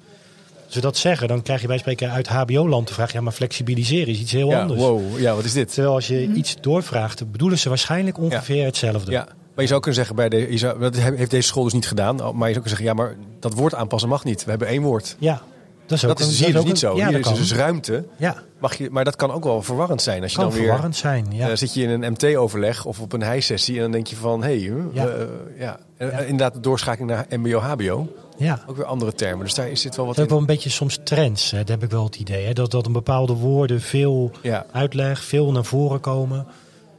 Als 0.65 0.75
we 0.75 0.81
dat 0.81 0.97
zeggen, 0.97 1.27
dan 1.27 1.41
krijg 1.41 1.61
je 1.61 1.67
bij 1.67 1.77
spreken 1.77 2.11
uit 2.11 2.27
HBO-land 2.27 2.87
de 2.87 2.93
vraag... 2.93 3.11
ja, 3.13 3.21
maar 3.21 3.33
flexibiliseren 3.33 4.07
is 4.07 4.19
iets 4.19 4.31
heel 4.31 4.49
Ja, 4.49 4.61
anders. 4.61 4.79
wow, 4.79 5.19
ja, 5.19 5.35
wat 5.35 5.43
is 5.43 5.53
dit? 5.53 5.73
Terwijl 5.73 5.93
als 5.95 6.07
je 6.07 6.27
iets 6.33 6.55
doorvraagt, 6.61 7.31
bedoelen 7.31 7.57
ze 7.59 7.69
waarschijnlijk 7.69 8.17
ongeveer 8.19 8.65
hetzelfde. 8.65 9.11
Ja, 9.11 9.23
maar 9.25 9.63
je 9.63 9.67
zou 9.67 9.79
kunnen 9.79 9.99
zeggen, 9.99 10.15
bij 10.15 10.29
de, 10.29 10.51
je 10.51 10.57
zou, 10.57 10.79
dat 10.79 10.95
heeft 10.95 11.31
deze 11.31 11.47
school 11.47 11.63
dus 11.63 11.73
niet 11.73 11.87
gedaan. 11.87 12.15
Maar 12.15 12.25
je 12.25 12.31
zou 12.33 12.43
kunnen 12.53 12.69
zeggen, 12.69 12.85
ja, 12.85 12.93
maar 12.93 13.15
dat 13.39 13.53
woord 13.53 13.73
aanpassen 13.75 14.09
mag 14.09 14.23
niet. 14.23 14.43
We 14.43 14.49
hebben 14.49 14.67
één 14.67 14.81
woord. 14.81 15.15
Ja, 15.19 15.41
dat 15.85 15.97
is 15.97 16.03
ook 16.05 16.17
Dat 16.17 16.27
is, 16.27 16.39
een- 16.39 16.47
je 16.47 16.53
dat 16.53 16.61
dus 16.61 16.71
niet 16.71 16.79
zo. 16.79 16.97
een- 16.97 17.07
Hier 17.07 17.17
is 17.19 17.25
kan. 17.25 17.33
dus 17.35 17.53
ruimte. 17.53 18.05
Ja, 18.17 18.35
Mag 18.59 18.75
je, 18.77 18.89
maar 18.91 19.03
dat 19.03 19.15
kan 19.15 19.31
ook 19.31 19.43
wel 19.43 19.61
verwarrend 19.61 20.01
zijn. 20.01 20.21
Als 20.21 20.31
je 20.31 20.37
kan 20.37 20.45
dan 20.47 20.53
weer 20.57 20.63
verwarrend 20.65 20.95
zijn. 20.95 21.25
Ja. 21.31 21.49
Eh, 21.49 21.55
zit 21.55 21.73
je 21.73 21.81
in 21.83 21.89
een 21.89 22.11
MT-overleg 22.11 22.85
of 22.85 22.99
op 22.99 23.13
een 23.13 23.21
hijsessie 23.21 23.75
en 23.75 23.81
dan 23.81 23.91
denk 23.91 24.07
je 24.07 24.15
van, 24.15 24.43
hé, 24.43 24.47
hey, 24.47 24.73
Ja. 24.93 25.03
ja. 25.03 25.09
ja. 25.57 25.79
Eh, 25.97 26.19
inderdaad 26.21 26.53
de 26.53 26.59
doorschakeling 26.59 27.09
naar 27.11 27.25
MBO, 27.39 27.59
HBO, 27.59 28.07
ja. 28.37 28.63
ook 28.67 28.75
weer 28.75 28.85
andere 28.85 29.13
termen. 29.13 29.45
Dus 29.45 29.53
daar 29.53 29.69
is 29.69 29.81
dit 29.81 29.95
wel 29.95 30.05
wat 30.05 30.17
ook 30.17 30.23
in. 30.23 30.29
wel 30.29 30.39
een 30.39 30.45
beetje 30.45 30.69
soms 30.69 30.99
trends. 31.03 31.51
Hè. 31.51 31.57
Dat 31.57 31.67
heb 31.67 31.83
ik 31.83 31.89
wel 31.89 32.03
het 32.03 32.15
idee. 32.15 32.45
Hè. 32.45 32.53
Dat, 32.53 32.71
dat 32.71 32.85
een 32.85 32.91
bepaalde 32.91 33.33
woorden 33.33 33.81
veel 33.81 34.31
Ja, 34.41 34.65
uitleg, 34.71 35.23
veel 35.23 35.51
naar 35.51 35.65
voren 35.65 35.99
komen. 35.99 36.47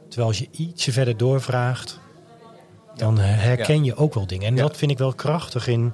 Terwijl 0.07 0.27
als 0.27 0.39
je 0.39 0.47
ietsje 0.51 0.91
verder 0.91 1.17
doorvraagt, 1.17 1.99
dan 2.95 3.17
herken 3.17 3.83
je 3.83 3.95
ook 3.95 4.13
wel 4.13 4.27
dingen. 4.27 4.47
En 4.47 4.55
dat 4.55 4.77
vind 4.77 4.91
ik 4.91 4.97
wel 4.97 5.13
krachtig 5.13 5.67
in 5.67 5.93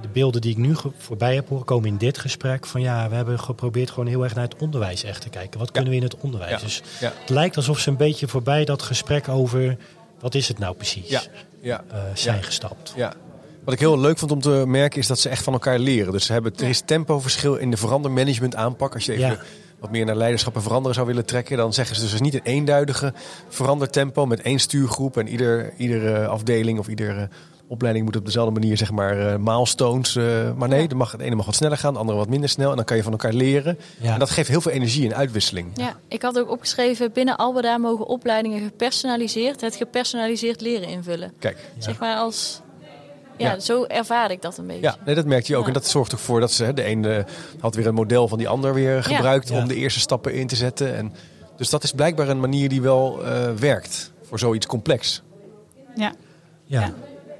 de 0.00 0.08
beelden 0.08 0.40
die 0.40 0.50
ik 0.50 0.56
nu 0.56 0.74
voorbij 0.96 1.34
heb 1.34 1.48
horen 1.48 1.64
komen 1.64 1.88
in 1.88 1.96
dit 1.96 2.18
gesprek. 2.18 2.66
Van 2.66 2.80
ja, 2.80 3.08
we 3.08 3.14
hebben 3.14 3.40
geprobeerd 3.40 3.90
gewoon 3.90 4.06
heel 4.06 4.22
erg 4.24 4.34
naar 4.34 4.44
het 4.44 4.56
onderwijs 4.56 5.04
echt 5.04 5.20
te 5.20 5.28
kijken. 5.28 5.58
Wat 5.58 5.70
kunnen 5.70 5.90
we 5.90 5.96
in 5.96 6.02
het 6.02 6.16
onderwijs? 6.16 6.60
Dus 6.60 6.82
het 6.98 7.28
lijkt 7.28 7.56
alsof 7.56 7.78
ze 7.78 7.90
een 7.90 7.96
beetje 7.96 8.28
voorbij 8.28 8.64
dat 8.64 8.82
gesprek 8.82 9.28
over 9.28 9.76
wat 10.20 10.34
is 10.34 10.48
het 10.48 10.58
nou 10.58 10.74
precies 10.74 11.08
ja, 11.08 11.22
ja, 11.60 11.84
eh, 11.90 11.98
zijn 12.14 12.42
gestapt. 12.42 12.92
ja. 12.96 13.14
Wat 13.66 13.74
ik 13.74 13.80
heel 13.80 13.98
leuk 13.98 14.18
vond 14.18 14.30
om 14.32 14.40
te 14.40 14.64
merken 14.66 14.98
is 15.00 15.06
dat 15.06 15.18
ze 15.18 15.28
echt 15.28 15.42
van 15.44 15.52
elkaar 15.52 15.78
leren. 15.78 16.12
Dus 16.12 16.26
ze 16.26 16.32
hebben, 16.32 16.52
er 16.56 16.68
is 16.68 16.80
tempoverschil 16.84 17.56
in 17.56 17.70
de 17.70 17.76
verandermanagement 17.76 18.54
aanpak. 18.54 18.94
Als 18.94 19.04
je 19.06 19.12
even 19.12 19.28
Ja. 19.28 19.38
wat 19.80 19.90
meer 19.90 20.04
naar 20.04 20.16
leiderschap 20.16 20.54
en 20.54 20.62
veranderen 20.62 20.94
zou 20.94 21.06
willen 21.06 21.24
trekken, 21.26 21.56
dan 21.56 21.72
zeggen 21.72 21.96
ze 21.96 22.02
dus 22.02 22.20
niet 22.20 22.34
een 22.34 22.40
eenduidige 22.44 23.12
verandertempo 23.48 24.26
met 24.26 24.40
één 24.40 24.58
stuurgroep 24.58 25.16
en 25.16 25.28
ieder, 25.28 25.72
iedere 25.76 26.26
afdeling 26.26 26.78
of 26.78 26.88
iedere 26.88 27.28
opleiding 27.68 28.04
moet 28.04 28.16
op 28.16 28.24
dezelfde 28.24 28.52
manier 28.60 28.76
zeg 28.76 28.90
maar 28.90 29.18
eh, 29.32 29.36
milestones. 29.38 30.16
eh, 30.16 30.24
maar 30.56 30.68
nee, 30.68 30.82
Ja. 30.82 30.88
er 30.88 30.96
mag, 30.96 31.12
het 31.12 31.20
ene 31.20 31.34
mag 31.34 31.46
wat 31.46 31.54
sneller 31.54 31.78
gaan, 31.78 31.92
de 31.92 31.98
andere 31.98 32.18
wat 32.18 32.28
minder 32.28 32.48
snel 32.48 32.70
en 32.70 32.76
dan 32.76 32.84
kan 32.84 32.96
je 32.96 33.02
van 33.02 33.12
elkaar 33.12 33.32
leren. 33.32 33.78
Ja. 34.00 34.12
En 34.12 34.18
dat 34.18 34.30
geeft 34.30 34.48
heel 34.48 34.60
veel 34.60 34.72
energie 34.72 35.04
en 35.08 35.14
uitwisseling. 35.16 35.68
Ja, 35.74 35.96
ik 36.08 36.22
had 36.22 36.38
ook 36.38 36.50
opgeschreven, 36.50 37.12
binnen 37.12 37.36
Albeda 37.36 37.78
mogen 37.78 38.06
opleidingen 38.06 38.60
gepersonaliseerd 38.62 39.60
het 39.60 39.76
gepersonaliseerd 39.76 40.60
leren 40.60 40.88
invullen. 40.88 41.32
Kijk, 41.38 41.56
Zeg 41.78 41.98
maar 41.98 42.16
als 42.16 42.60
Ja, 43.38 43.52
Ja. 43.52 43.58
zo 43.60 43.84
ervaar 43.84 44.30
ik 44.30 44.42
dat 44.42 44.58
een 44.58 44.66
beetje. 44.66 44.82
Ja, 44.82 44.96
nee, 45.04 45.14
dat 45.14 45.24
merkte 45.26 45.50
je 45.52 45.56
ook. 45.56 45.62
Ja. 45.62 45.68
En 45.68 45.74
dat 45.74 45.86
zorgt 45.86 46.12
ervoor 46.12 46.40
dat 46.40 46.52
ze 46.52 46.64
hè, 46.64 46.74
de 46.74 46.82
ene 46.82 47.26
had 47.60 47.74
weer 47.74 47.86
een 47.86 47.94
model 47.94 48.28
van 48.28 48.38
die 48.38 48.48
ander 48.48 48.74
weer 48.74 49.02
gebruikt 49.02 49.48
Ja. 49.48 49.58
om 49.58 49.68
de 49.68 49.74
eerste 49.74 50.00
stappen 50.00 50.34
in 50.34 50.46
te 50.46 50.56
zetten. 50.56 50.96
En, 50.96 51.12
dus 51.56 51.70
dat 51.70 51.82
is 51.84 51.92
blijkbaar 51.92 52.28
een 52.28 52.40
manier 52.40 52.68
die 52.68 52.82
wel 52.82 53.24
eh, 53.24 53.50
werkt 53.50 54.12
voor 54.22 54.38
zoiets 54.38 54.66
complex. 54.66 55.22
Ja. 55.96 56.12
Ja. 56.66 56.80
Ja. 56.80 56.92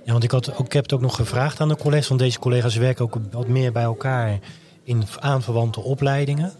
ja. 0.04 0.12
want 0.12 0.24
ik, 0.24 0.30
had 0.30 0.52
ook, 0.58 0.66
ik 0.66 0.72
heb 0.72 0.82
het 0.82 0.92
ook 0.92 1.00
nog 1.00 1.14
gevraagd 1.16 1.60
aan 1.60 1.68
de 1.68 1.76
collega's. 1.76 2.08
Want 2.08 2.20
deze 2.20 2.38
collega's 2.38 2.76
werken 2.76 3.04
ook 3.04 3.16
wat 3.30 3.48
meer 3.48 3.72
bij 3.72 3.82
elkaar 3.82 4.38
in 4.84 5.04
aanverwante 5.20 5.80
opleidingen. 5.80 6.52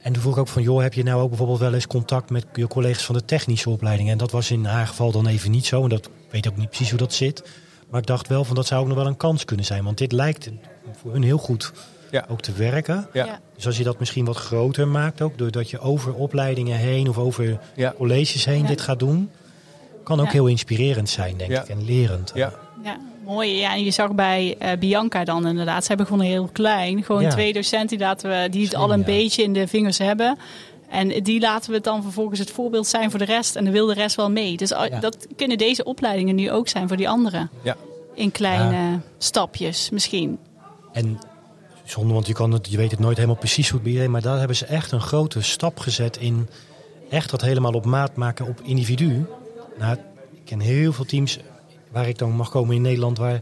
En 0.00 0.12
toen 0.12 0.22
vroeg 0.22 0.34
ik 0.34 0.40
ook 0.40 0.48
van, 0.48 0.62
joh, 0.62 0.82
heb 0.82 0.94
je 0.94 1.02
nou 1.02 1.22
ook 1.22 1.28
bijvoorbeeld 1.28 1.58
wel 1.58 1.74
eens 1.74 1.86
contact 1.86 2.30
met 2.30 2.46
je 2.52 2.66
collega's 2.66 3.04
van 3.04 3.14
de 3.14 3.24
technische 3.24 3.70
opleidingen? 3.70 4.12
En 4.12 4.18
dat 4.18 4.30
was 4.30 4.50
in 4.50 4.64
haar 4.64 4.86
geval 4.86 5.12
dan 5.12 5.26
even 5.26 5.50
niet 5.50 5.66
zo. 5.66 5.82
En 5.82 5.88
dat 5.88 6.06
ik 6.06 6.12
weet 6.30 6.48
ook 6.48 6.56
niet 6.56 6.68
precies 6.68 6.90
hoe 6.90 6.98
dat 6.98 7.12
zit. 7.14 7.42
Maar 7.90 8.00
ik 8.00 8.06
dacht 8.06 8.28
wel 8.28 8.44
van, 8.44 8.54
dat 8.56 8.66
zou 8.66 8.80
ook 8.82 8.86
nog 8.88 8.96
wel 8.96 9.06
een 9.06 9.16
kans 9.16 9.44
kunnen 9.44 9.64
zijn. 9.66 9.84
Want 9.84 9.98
dit 9.98 10.12
lijkt 10.12 10.50
voor 11.00 11.12
hun 11.12 11.22
heel 11.22 11.38
goed 11.38 11.72
Ja. 12.10 12.24
ook 12.28 12.40
te 12.40 12.52
werken. 12.52 13.08
Ja. 13.12 13.40
Dus 13.54 13.66
als 13.66 13.76
je 13.78 13.84
dat 13.84 13.98
misschien 13.98 14.24
wat 14.24 14.36
groter 14.36 14.88
maakt 14.88 15.20
ook, 15.20 15.38
doordat 15.38 15.70
je 15.70 15.78
over 15.80 16.14
opleidingen 16.14 16.76
heen 16.78 17.08
of 17.08 17.18
over 17.18 17.58
Ja. 17.74 17.94
colleges 17.96 18.44
heen 18.44 18.62
Ja. 18.62 18.66
dit 18.68 18.80
gaat 18.80 18.98
doen, 18.98 19.30
kan 20.04 20.18
ook 20.20 20.26
Ja. 20.26 20.32
heel 20.32 20.46
inspirerend 20.46 21.08
zijn, 21.08 21.36
denk 21.36 21.50
Ja. 21.50 21.62
ik, 21.62 21.68
en 21.68 21.84
lerend. 21.84 22.32
Ja. 22.34 22.52
Ja, 22.84 22.96
mooi. 23.24 23.56
Ja, 23.58 23.72
en 23.74 23.84
je 23.84 23.90
zag 23.90 24.12
bij 24.14 24.56
eh, 24.58 24.78
Bianca 24.78 25.24
dan 25.24 25.46
inderdaad. 25.46 25.82
Ze 25.82 25.88
hebben 25.88 26.06
gewoon 26.06 26.24
heel 26.24 26.48
klein. 26.52 27.04
Gewoon 27.04 27.22
Ja. 27.22 27.30
twee 27.30 27.52
docenten 27.52 27.96
die, 27.98 28.06
laten 28.06 28.30
we, 28.30 28.48
die 28.50 28.60
het 28.60 28.70
Slim, 28.70 28.82
al 28.82 28.92
een 28.92 28.98
ja. 28.98 29.04
beetje 29.04 29.42
in 29.42 29.52
de 29.52 29.66
vingers 29.68 29.98
hebben. 29.98 30.38
En 30.90 31.22
die 31.22 31.40
laten 31.40 31.72
we 31.72 31.80
dan 31.80 32.02
vervolgens 32.02 32.38
het 32.38 32.50
voorbeeld 32.50 32.86
zijn 32.86 33.10
voor 33.10 33.18
de 33.18 33.24
rest. 33.24 33.56
En 33.56 33.64
dan 33.64 33.72
wil 33.72 33.86
de 33.86 33.94
rest 33.94 34.16
wel 34.16 34.30
mee. 34.30 34.56
Dus 34.56 34.68
Ja. 34.68 34.88
dat 35.00 35.26
kunnen 35.36 35.58
deze 35.58 35.84
opleidingen 35.84 36.34
nu 36.34 36.50
ook 36.50 36.68
zijn 36.68 36.88
voor 36.88 36.96
die 36.96 37.08
anderen. 37.08 37.50
Ja. 37.62 37.76
In 38.14 38.30
kleine 38.30 38.98
stapjes 39.18 39.90
misschien. 39.90 40.38
En 40.92 41.18
zonder, 41.84 42.14
want 42.14 42.26
je, 42.26 42.32
kan 42.32 42.52
het, 42.52 42.70
je 42.70 42.76
weet 42.76 42.90
het 42.90 43.00
nooit 43.00 43.16
helemaal 43.16 43.38
precies 43.38 43.64
hoe 43.66 43.74
het 43.74 43.82
bij 43.82 43.90
iedereen, 43.90 44.10
maar 44.12 44.22
daar 44.22 44.38
hebben 44.38 44.56
ze 44.56 44.66
echt 44.66 44.92
een 44.92 45.00
grote 45.00 45.42
stap 45.42 45.78
gezet 45.78 46.16
in 46.16 46.48
echt 47.10 47.30
dat 47.30 47.40
helemaal 47.40 47.72
op 47.72 47.84
maat 47.84 48.16
maken 48.16 48.46
op 48.46 48.60
individu. 48.62 49.24
Nou, 49.78 49.94
ik 50.32 50.40
ken 50.44 50.60
heel 50.60 50.92
veel 50.92 51.04
teams 51.04 51.38
waar 51.90 52.08
ik 52.08 52.18
dan 52.18 52.30
mag 52.30 52.50
komen 52.50 52.74
in 52.76 52.82
Nederland, 52.82 53.18
waar, 53.18 53.40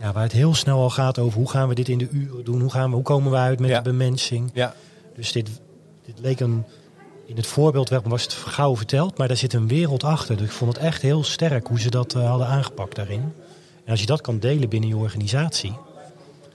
ja, 0.00 0.12
waar 0.12 0.22
het 0.22 0.32
heel 0.32 0.54
snel 0.54 0.78
al 0.78 0.90
gaat 0.90 1.18
over 1.18 1.38
hoe 1.38 1.50
gaan 1.50 1.68
we 1.68 1.74
dit 1.74 1.88
in 1.88 1.98
de 1.98 2.08
uren 2.10 2.44
doen, 2.44 2.60
hoe, 2.60 2.70
gaan 2.70 2.88
we, 2.88 2.94
hoe 2.94 3.04
komen 3.04 3.30
we 3.30 3.36
uit 3.36 3.60
met 3.60 3.70
Ja. 3.70 3.80
de 3.80 3.90
bemensing. 3.90 4.50
Ja. 4.54 4.74
Dus 5.16 5.32
dit, 5.32 5.48
dit 6.04 6.18
leek 6.20 6.40
een, 6.40 6.64
in 7.26 7.36
het 7.36 7.46
voorbeeld 7.46 7.88
was 8.04 8.22
het 8.22 8.32
gauw 8.32 8.76
verteld, 8.76 9.18
maar 9.18 9.28
daar 9.28 9.36
zit 9.36 9.52
een 9.52 9.68
wereld 9.68 10.04
achter. 10.04 10.36
Dus 10.36 10.46
ik 10.46 10.52
vond 10.52 10.72
het 10.74 10.82
echt 10.84 11.02
heel 11.02 11.24
sterk 11.24 11.66
hoe 11.66 11.80
ze 11.80 11.90
dat 11.90 12.14
eh, 12.14 12.28
hadden 12.28 12.46
aangepakt 12.46 12.96
daarin. 12.96 13.32
En 13.84 13.90
als 13.90 14.00
je 14.00 14.06
dat 14.06 14.20
kan 14.20 14.38
delen 14.38 14.68
binnen 14.68 14.88
je 14.88 14.96
organisatie. 14.96 15.72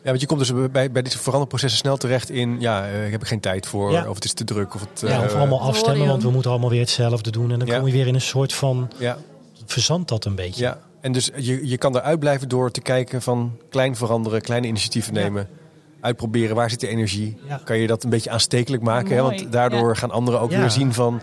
Ja, 0.04 0.10
want 0.10 0.22
je 0.22 0.28
komt 0.28 0.40
dus 0.40 0.54
bij, 0.72 0.92
bij 0.92 1.02
dit 1.02 1.16
veranderprocessen 1.16 1.80
snel 1.80 1.98
terecht 1.98 2.30
in, 2.30 2.60
ja, 2.60 2.88
eh, 2.88 3.06
ik 3.06 3.12
heb 3.12 3.22
er 3.22 3.28
geen 3.28 3.40
tijd 3.40 3.68
voor, 3.68 3.92
Ja. 3.92 4.10
of 4.10 4.16
het 4.16 4.24
is 4.26 4.34
te 4.34 4.44
druk, 4.44 4.76
of 4.76 4.82
het... 4.82 5.02
Ja, 5.02 5.08
eh, 5.20 5.24
of 5.26 5.34
allemaal 5.34 5.58
hoor 5.58 5.68
je 5.68 5.74
afstemmen, 5.74 6.08
want 6.08 6.24
we 6.24 6.30
moeten 6.32 6.52
allemaal 6.52 6.70
weer 6.70 6.80
hetzelfde 6.80 7.32
doen. 7.32 7.52
En 7.52 7.60
dan 7.60 7.68
Ja. 7.68 7.78
kom 7.78 7.88
je 7.88 7.94
weer 7.94 8.08
in 8.08 8.14
een 8.16 8.22
soort 8.22 8.54
van 8.54 8.92
Ja, 8.98 9.18
verzand 9.66 10.08
dat 10.08 10.26
een 10.26 10.36
beetje. 10.36 10.64
ja. 10.64 10.80
En 11.02 11.12
dus 11.12 11.30
je, 11.36 11.68
je 11.68 11.78
kan 11.78 11.96
eruit 11.96 12.20
blijven 12.20 12.50
door 12.50 12.72
te 12.72 12.82
kijken 12.82 13.22
van 13.22 13.58
klein 13.70 13.96
veranderen, 13.96 14.42
kleine 14.42 14.68
initiatieven 14.68 15.14
Ja. 15.14 15.20
nemen. 15.22 15.48
Uitproberen, 16.02 16.56
waar 16.56 16.70
zit 16.70 16.80
de 16.80 16.88
energie? 16.88 17.38
Ja. 17.48 17.62
Kan 17.64 17.78
je 17.78 17.88
dat 17.88 18.04
een 18.04 18.10
beetje 18.10 18.30
aanstekelijk 18.30 18.84
maken? 18.84 19.16
Hè? 19.16 19.22
Want 19.22 19.52
daardoor 19.52 19.88
ja. 19.88 19.94
gaan 19.94 20.12
anderen 20.12 20.40
ook 20.42 20.52
Ja. 20.52 20.60
weer 20.60 20.70
zien 20.72 20.94
van... 20.94 21.22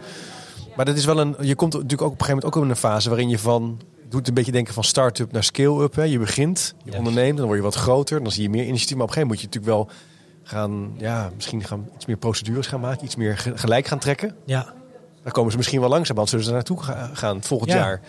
Maar 0.76 0.84
dat 0.84 0.96
is 0.96 1.04
wel 1.04 1.20
een... 1.20 1.36
Je 1.40 1.54
komt 1.54 1.72
natuurlijk 1.72 2.02
ook 2.02 2.12
op 2.12 2.20
een 2.20 2.24
gegeven 2.26 2.34
moment 2.34 2.54
ook 2.56 2.62
in 2.64 2.70
een 2.70 2.76
fase 2.92 3.08
waarin 3.08 3.28
je 3.28 3.38
van... 3.38 3.80
doet 4.08 4.28
een 4.28 4.34
beetje 4.34 4.52
denken 4.52 4.74
van 4.74 4.84
start-up 4.84 5.32
naar 5.32 5.44
scale-up. 5.44 5.94
Hè? 5.94 6.02
Je 6.02 6.18
begint, 6.18 6.74
je 6.78 6.82
Juist. 6.84 6.98
onderneemt, 6.98 7.36
dan 7.36 7.46
word 7.46 7.58
je 7.58 7.64
wat 7.64 7.74
groter. 7.74 8.22
Dan 8.22 8.32
zie 8.32 8.42
je 8.42 8.50
meer 8.50 8.64
initiatief. 8.66 8.96
Maar 8.96 9.04
op 9.04 9.08
een 9.08 9.14
gegeven 9.14 9.36
moment 9.42 9.60
moet 9.60 9.64
je 9.64 9.76
natuurlijk 9.76 9.94
wel 10.42 10.60
gaan... 10.60 10.94
Ja, 10.98 11.30
misschien 11.34 11.64
gaan 11.64 11.88
iets 11.94 12.06
meer 12.06 12.16
procedures 12.16 12.66
gaan 12.66 12.80
maken. 12.80 13.04
Iets 13.04 13.16
meer 13.16 13.38
ge- 13.38 13.58
gelijk 13.58 13.86
gaan 13.86 13.98
trekken. 13.98 14.34
Ja, 14.44 14.74
Daar 15.22 15.32
komen 15.32 15.50
ze 15.50 15.56
misschien 15.56 15.80
wel 15.80 15.88
langzaam. 15.88 16.16
Want 16.16 16.28
zullen 16.28 16.44
ze 16.44 16.52
naartoe 16.52 16.82
ga- 16.82 17.10
gaan 17.12 17.42
volgend 17.42 17.70
Ja. 17.70 17.76
jaar. 17.76 18.00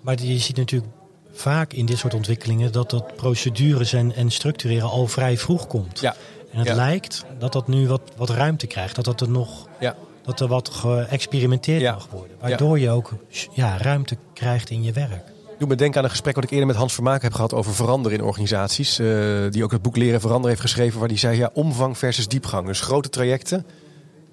maar 0.00 0.22
je 0.22 0.38
ziet 0.38 0.56
natuurlijk 0.56 0.92
vaak 1.32 1.72
in 1.72 1.86
dit 1.86 1.98
soort 1.98 2.14
ontwikkelingen 2.14 2.72
dat 2.72 2.90
dat 2.90 3.16
procedures 3.16 3.92
en, 3.92 4.14
en 4.14 4.30
structureren 4.30 4.88
al 4.90 5.06
vrij 5.06 5.38
vroeg 5.38 5.66
komt. 5.66 6.00
Ja. 6.00 6.14
En 6.52 6.58
het 6.58 6.66
Ja. 6.66 6.74
lijkt 6.74 7.24
dat 7.38 7.52
dat 7.52 7.68
nu 7.68 7.88
wat, 7.88 8.00
wat 8.16 8.30
ruimte 8.30 8.66
krijgt. 8.66 8.94
Dat, 8.94 9.04
dat, 9.04 9.20
er 9.20 9.30
nog, 9.30 9.66
Ja. 9.80 9.96
dat 10.22 10.40
er 10.40 10.48
wat 10.48 10.68
geëxperimenteerd 10.68 11.80
Ja. 11.80 11.92
mag 11.92 12.08
worden. 12.10 12.36
Waardoor 12.40 12.78
je 12.78 12.90
ook 12.90 13.10
ja, 13.52 13.76
ruimte 13.78 14.16
krijgt 14.34 14.70
in 14.70 14.82
je 14.82 14.92
werk. 14.92 15.30
Doe 15.58 15.68
me 15.68 15.76
denken 15.76 15.98
aan 15.98 16.04
een 16.04 16.10
gesprek 16.10 16.34
wat 16.34 16.44
ik 16.44 16.50
eerder 16.50 16.66
met 16.66 16.76
Hans 16.76 16.94
Vermaak 16.94 17.22
heb 17.22 17.32
gehad 17.34 17.54
over 17.54 17.74
veranderen 17.74 18.18
in 18.18 18.24
organisaties. 18.24 18.98
eh, 18.98 19.06
die 19.50 19.64
ook 19.64 19.70
het 19.72 19.82
boek 19.82 19.96
Leren 19.96 20.20
Veranderen 20.20 20.48
heeft 20.50 20.60
geschreven. 20.60 20.98
Waar 20.98 21.08
die 21.08 21.18
zei, 21.18 21.36
ja, 21.36 21.50
omvang 21.54 21.98
versus 21.98 22.28
diepgang. 22.28 22.66
Dus 22.66 22.80
grote 22.80 23.08
trajecten 23.08 23.66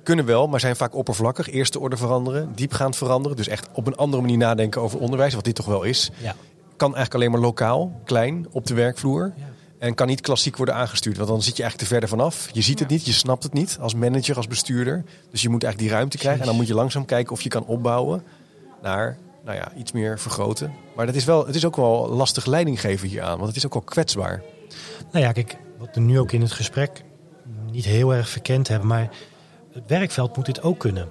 kunnen 0.03 0.25
wel, 0.25 0.47
maar 0.47 0.59
zijn 0.59 0.75
vaak 0.75 0.95
oppervlakkig. 0.95 1.49
Eerste 1.49 1.79
orde 1.79 1.97
veranderen, 1.97 2.51
diepgaand 2.55 2.95
veranderen. 2.95 3.37
Dus 3.37 3.47
echt 3.47 3.67
op 3.73 3.87
een 3.87 3.95
andere 3.95 4.21
manier 4.21 4.37
nadenken 4.37 4.81
over 4.81 4.99
onderwijs. 4.99 5.33
Wat 5.33 5.43
dit 5.43 5.55
toch 5.55 5.65
wel 5.65 5.83
is. 5.83 6.11
Ja. 6.21 6.35
Kan 6.79 6.95
eigenlijk 6.95 7.13
alleen 7.13 7.31
maar 7.31 7.49
lokaal, 7.49 8.01
klein, 8.05 8.47
op 8.51 8.65
de 8.67 8.73
werkvloer. 8.73 9.33
Ja. 9.37 9.43
En 9.79 9.95
kan 9.95 10.07
niet 10.07 10.21
klassiek 10.21 10.57
worden 10.57 10.75
aangestuurd. 10.75 11.17
Want 11.17 11.29
dan 11.29 11.41
zit 11.41 11.55
je 11.57 11.61
eigenlijk 11.61 11.89
te 11.89 11.95
verder 11.95 12.09
vanaf. 12.09 12.49
Je 12.51 12.61
ziet 12.61 12.79
het 12.79 12.89
niet, 12.89 13.05
je 13.05 13.11
snapt 13.11 13.43
het 13.43 13.53
niet 13.53 13.77
als 13.81 13.93
manager, 13.93 14.35
als 14.35 14.47
bestuurder. 14.47 15.03
Dus 15.31 15.41
je 15.41 15.49
moet 15.49 15.63
eigenlijk 15.63 15.91
die 15.91 15.99
ruimte 15.99 16.17
krijgen. 16.17 16.41
En 16.41 16.47
dan 16.47 16.55
moet 16.55 16.67
je 16.67 16.73
langzaam 16.73 17.05
kijken 17.05 17.31
of 17.31 17.41
je 17.41 17.49
kan 17.49 17.65
opbouwen 17.65 18.23
naar 18.81 19.17
nou 19.43 19.57
ja, 19.57 19.71
iets 19.77 19.91
meer 19.91 20.19
vergroten. 20.19 20.73
Maar 20.95 21.05
dat 21.05 21.15
is 21.15 21.25
wel, 21.25 21.45
het 21.45 21.55
is 21.55 21.65
ook 21.65 21.75
wel 21.75 22.09
lastig 22.09 22.45
leiding 22.45 22.81
geven 22.81 23.07
hier 23.07 23.21
aan. 23.21 23.35
Want 23.35 23.47
het 23.47 23.55
is 23.55 23.65
ook 23.65 23.73
wel 23.73 23.81
kwetsbaar. 23.81 24.43
Nou 25.11 25.25
ja, 25.25 25.31
kijk, 25.31 25.57
wat 25.77 25.89
we 25.93 26.01
nu 26.01 26.19
ook 26.19 26.31
in 26.31 26.41
het 26.41 26.51
gesprek 26.51 27.03
niet 27.71 27.85
heel 27.85 28.13
erg 28.13 28.29
verkend 28.29 28.67
hebben, 28.67 28.87
maar 28.87 29.09
het 29.73 29.83
werkveld 29.87 30.35
moet 30.35 30.45
dit 30.45 30.61
ook 30.61 30.79
kunnen. 30.79 31.07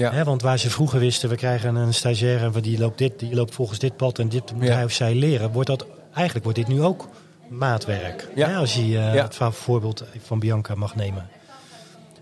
Ja, 0.00 0.24
want 0.24 0.42
waar 0.42 0.58
ze 0.58 0.70
vroeger 0.70 0.98
wisten, 1.00 1.28
we 1.28 1.36
krijgen 1.36 1.74
een 1.74 1.94
stagiaire 1.94 2.60
die 2.60 2.78
loopt, 2.78 2.98
dit, 2.98 3.18
die 3.18 3.34
loopt 3.34 3.54
volgens 3.54 3.78
dit 3.78 3.96
pad 3.96 4.18
en 4.18 4.28
dit 4.28 4.52
moet 4.54 4.68
hij 4.68 4.84
of 4.84 4.92
zij 4.92 5.14
leren, 5.14 5.52
wordt 5.52 5.68
dat 5.68 5.86
eigenlijk 6.14 6.44
wordt 6.44 6.58
dit 6.58 6.68
nu 6.68 6.82
ook 6.82 7.08
maatwerk. 7.48 8.28
Ja. 8.34 8.48
Hè, 8.48 8.56
als 8.56 8.74
je 8.74 8.88
Ja. 8.88 9.00
het 9.12 9.36
voorbeeld 9.50 10.04
van 10.24 10.38
Bianca 10.38 10.74
mag 10.74 10.94
nemen. 10.94 11.28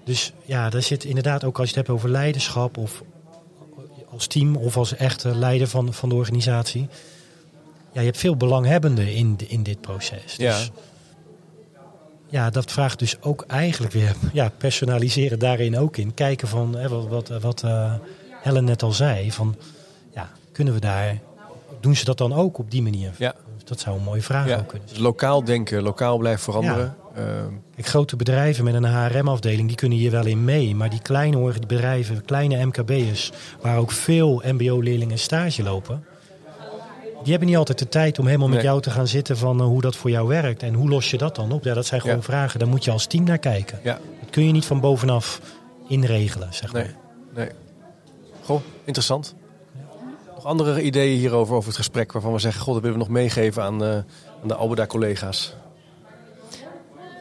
Dus 0.04 0.32
ja, 0.44 0.70
daar 0.70 0.82
zit 0.82 1.04
inderdaad 1.04 1.44
ook 1.44 1.58
als 1.58 1.70
je 1.70 1.76
het 1.76 1.86
hebt 1.86 1.98
over 1.98 2.10
leiderschap 2.10 2.76
of 2.76 3.02
als 4.10 4.26
team 4.26 4.56
of 4.56 4.76
als 4.76 4.96
echte 4.96 5.34
leider 5.36 5.68
van, 5.68 5.94
van 5.94 6.08
de 6.08 6.14
organisatie. 6.14 6.88
Ja, 7.92 8.00
je 8.00 8.06
hebt 8.06 8.18
veel 8.18 8.36
belanghebbenden 8.36 9.14
in, 9.14 9.36
in 9.48 9.62
dit 9.62 9.80
proces. 9.80 10.22
Dus 10.24 10.36
ja, 10.36 10.58
dat 12.50 12.72
vraagt 12.72 12.98
dus 12.98 13.22
ook 13.22 13.44
eigenlijk 13.46 13.92
weer 13.92 14.14
ja, 14.32 14.50
personaliseren 14.58 15.38
daarin 15.38 15.78
ook 15.78 15.96
in. 15.96 16.14
Kijken 16.14 16.48
van 16.48 16.76
hè, 16.76 16.88
wat, 16.88 17.06
wat, 17.08 17.28
wat 17.40 17.62
eh, 17.62 17.94
Helen 18.42 18.64
net 18.64 18.82
al 18.82 18.92
zei. 18.92 19.32
Van, 19.32 19.56
ja, 20.14 20.30
kunnen 20.52 20.74
we 20.74 20.80
daar, 20.80 21.18
doen 21.80 21.96
ze 21.96 22.04
dat 22.04 22.18
dan 22.18 22.32
ook 22.32 22.58
op 22.58 22.70
die 22.70 22.82
manier? 22.82 23.12
Ja. 23.18 23.34
Dat 23.64 23.80
zou 23.80 23.96
een 23.96 24.04
mooie 24.04 24.22
vraag 24.22 24.48
ja. 24.48 24.58
ook 24.58 24.66
kunnen 24.66 24.86
Dus 24.86 24.96
zijn. 24.96 25.06
lokaal 25.06 25.44
denken, 25.44 25.82
lokaal 25.82 26.18
blijven 26.18 26.42
veranderen. 26.42 26.96
Ehm, 27.14 27.26
Kijk, 27.74 27.86
grote 27.86 28.16
bedrijven 28.16 28.64
met 28.64 28.74
een 28.74 28.84
HRM-afdeling, 28.84 29.68
die 29.68 29.76
kunnen 29.76 29.98
hier 29.98 30.10
wel 30.10 30.26
in 30.26 30.44
mee. 30.44 30.74
Maar 30.74 30.90
die 30.90 31.02
kleine 31.02 31.52
bedrijven, 31.66 32.24
kleine 32.24 32.66
MKB'ers, 32.66 33.32
waar 33.60 33.78
ook 33.78 33.90
veel 33.90 34.42
mbo-leerlingen 34.44 35.18
stage 35.18 35.62
lopen... 35.62 36.04
Die 37.22 37.30
hebben 37.30 37.48
niet 37.48 37.56
altijd 37.58 37.78
de 37.78 37.88
tijd 37.88 38.18
om 38.18 38.26
helemaal 38.26 38.48
met 38.48 38.56
Nee. 38.56 38.66
jou 38.66 38.80
te 38.80 38.90
gaan 38.90 39.06
zitten 39.06 39.36
van 39.36 39.60
eh, 39.60 39.66
hoe 39.66 39.80
dat 39.80 39.96
voor 39.96 40.10
jou 40.10 40.28
werkt. 40.28 40.62
En 40.62 40.74
hoe 40.74 40.88
los 40.88 41.10
je 41.10 41.18
dat 41.18 41.36
dan 41.36 41.52
op? 41.52 41.64
Ja, 41.64 41.74
dat 41.74 41.86
zijn 41.86 42.00
gewoon 42.00 42.16
Ja. 42.16 42.22
vragen, 42.22 42.58
daar 42.58 42.68
moet 42.68 42.84
je 42.84 42.90
als 42.90 43.06
team 43.06 43.24
naar 43.24 43.38
kijken. 43.38 43.80
ja, 43.82 43.98
Dat 44.20 44.30
kun 44.30 44.46
je 44.46 44.52
niet 44.52 44.64
van 44.64 44.80
bovenaf 44.80 45.40
inregelen, 45.88 46.48
zeg 46.54 46.72
maar. 46.72 46.82
nee, 46.82 46.94
nee. 47.34 47.48
Goh, 48.44 48.60
interessant. 48.84 49.34
Nog 50.34 50.44
andere 50.44 50.82
ideeën 50.82 51.18
hierover, 51.18 51.54
over 51.54 51.68
het 51.68 51.76
gesprek 51.76 52.12
waarvan 52.12 52.32
we 52.32 52.38
zeggen... 52.38 52.62
God, 52.62 52.72
dat 52.74 52.82
willen 52.82 52.98
we 52.98 53.04
nog 53.04 53.12
meegeven 53.12 53.62
aan, 53.62 53.82
eh, 53.84 53.90
aan 54.42 54.48
de 54.48 54.54
Alberda-collega's. 54.54 55.54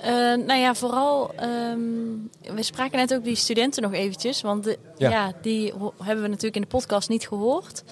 Eh, 0.02 0.12
nou 0.46 0.54
ja, 0.54 0.76
vooral, 0.76 1.32
ehm, 1.36 1.80
we 2.56 2.64
spraken 2.64 2.98
net 2.98 3.14
ook 3.14 3.24
die 3.24 3.36
studenten 3.36 3.82
nog 3.84 3.94
eventjes. 3.94 4.42
Want 4.42 4.64
de, 4.64 4.78
Ja. 4.98 5.10
ja. 5.10 5.32
die 5.42 5.74
ho- 5.80 5.94
hebben 6.04 6.24
we 6.24 6.30
natuurlijk 6.30 6.56
in 6.56 6.62
de 6.62 6.68
podcast 6.68 7.10
niet 7.10 7.28
gehoord. 7.28 7.84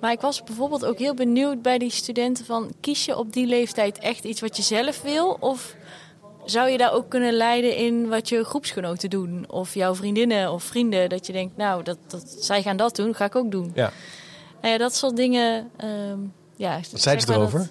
Maar 0.00 0.12
ik 0.12 0.20
was 0.20 0.44
bijvoorbeeld 0.44 0.84
ook 0.84 0.98
heel 0.98 1.14
benieuwd 1.14 1.62
bij 1.62 1.78
die 1.78 1.90
studenten 1.90 2.44
van... 2.44 2.72
kies 2.80 3.04
je 3.04 3.16
op 3.16 3.32
die 3.32 3.46
leeftijd 3.46 3.98
echt 3.98 4.24
iets 4.24 4.40
wat 4.40 4.56
je 4.56 4.62
zelf 4.62 5.02
wil? 5.02 5.36
Of 5.40 5.74
zou 6.44 6.68
je 6.68 6.78
daar 6.78 6.92
ook 6.92 7.08
kunnen 7.08 7.32
leiden 7.32 7.76
in 7.76 8.08
wat 8.08 8.28
je 8.28 8.44
groepsgenoten 8.44 9.10
doen? 9.10 9.44
Of 9.48 9.74
jouw 9.74 9.94
vriendinnen 9.94 10.52
of 10.52 10.62
vrienden, 10.62 11.08
dat 11.08 11.26
je 11.26 11.32
denkt... 11.32 11.56
nou, 11.56 11.82
dat, 11.82 11.98
dat, 12.06 12.36
zij 12.38 12.62
gaan 12.62 12.76
dat 12.76 12.96
doen, 12.96 13.14
ga 13.14 13.24
ik 13.24 13.36
ook 13.36 13.50
doen. 13.50 13.70
Ja. 13.74 13.92
Nou 14.60 14.72
ja, 14.72 14.78
dat 14.78 14.94
soort 14.94 15.16
dingen... 15.16 15.70
ehm, 15.76 16.18
ja, 16.56 16.80
Wat 16.90 17.00
zeiden 17.00 17.26
ze 17.26 17.32
erover? 17.32 17.68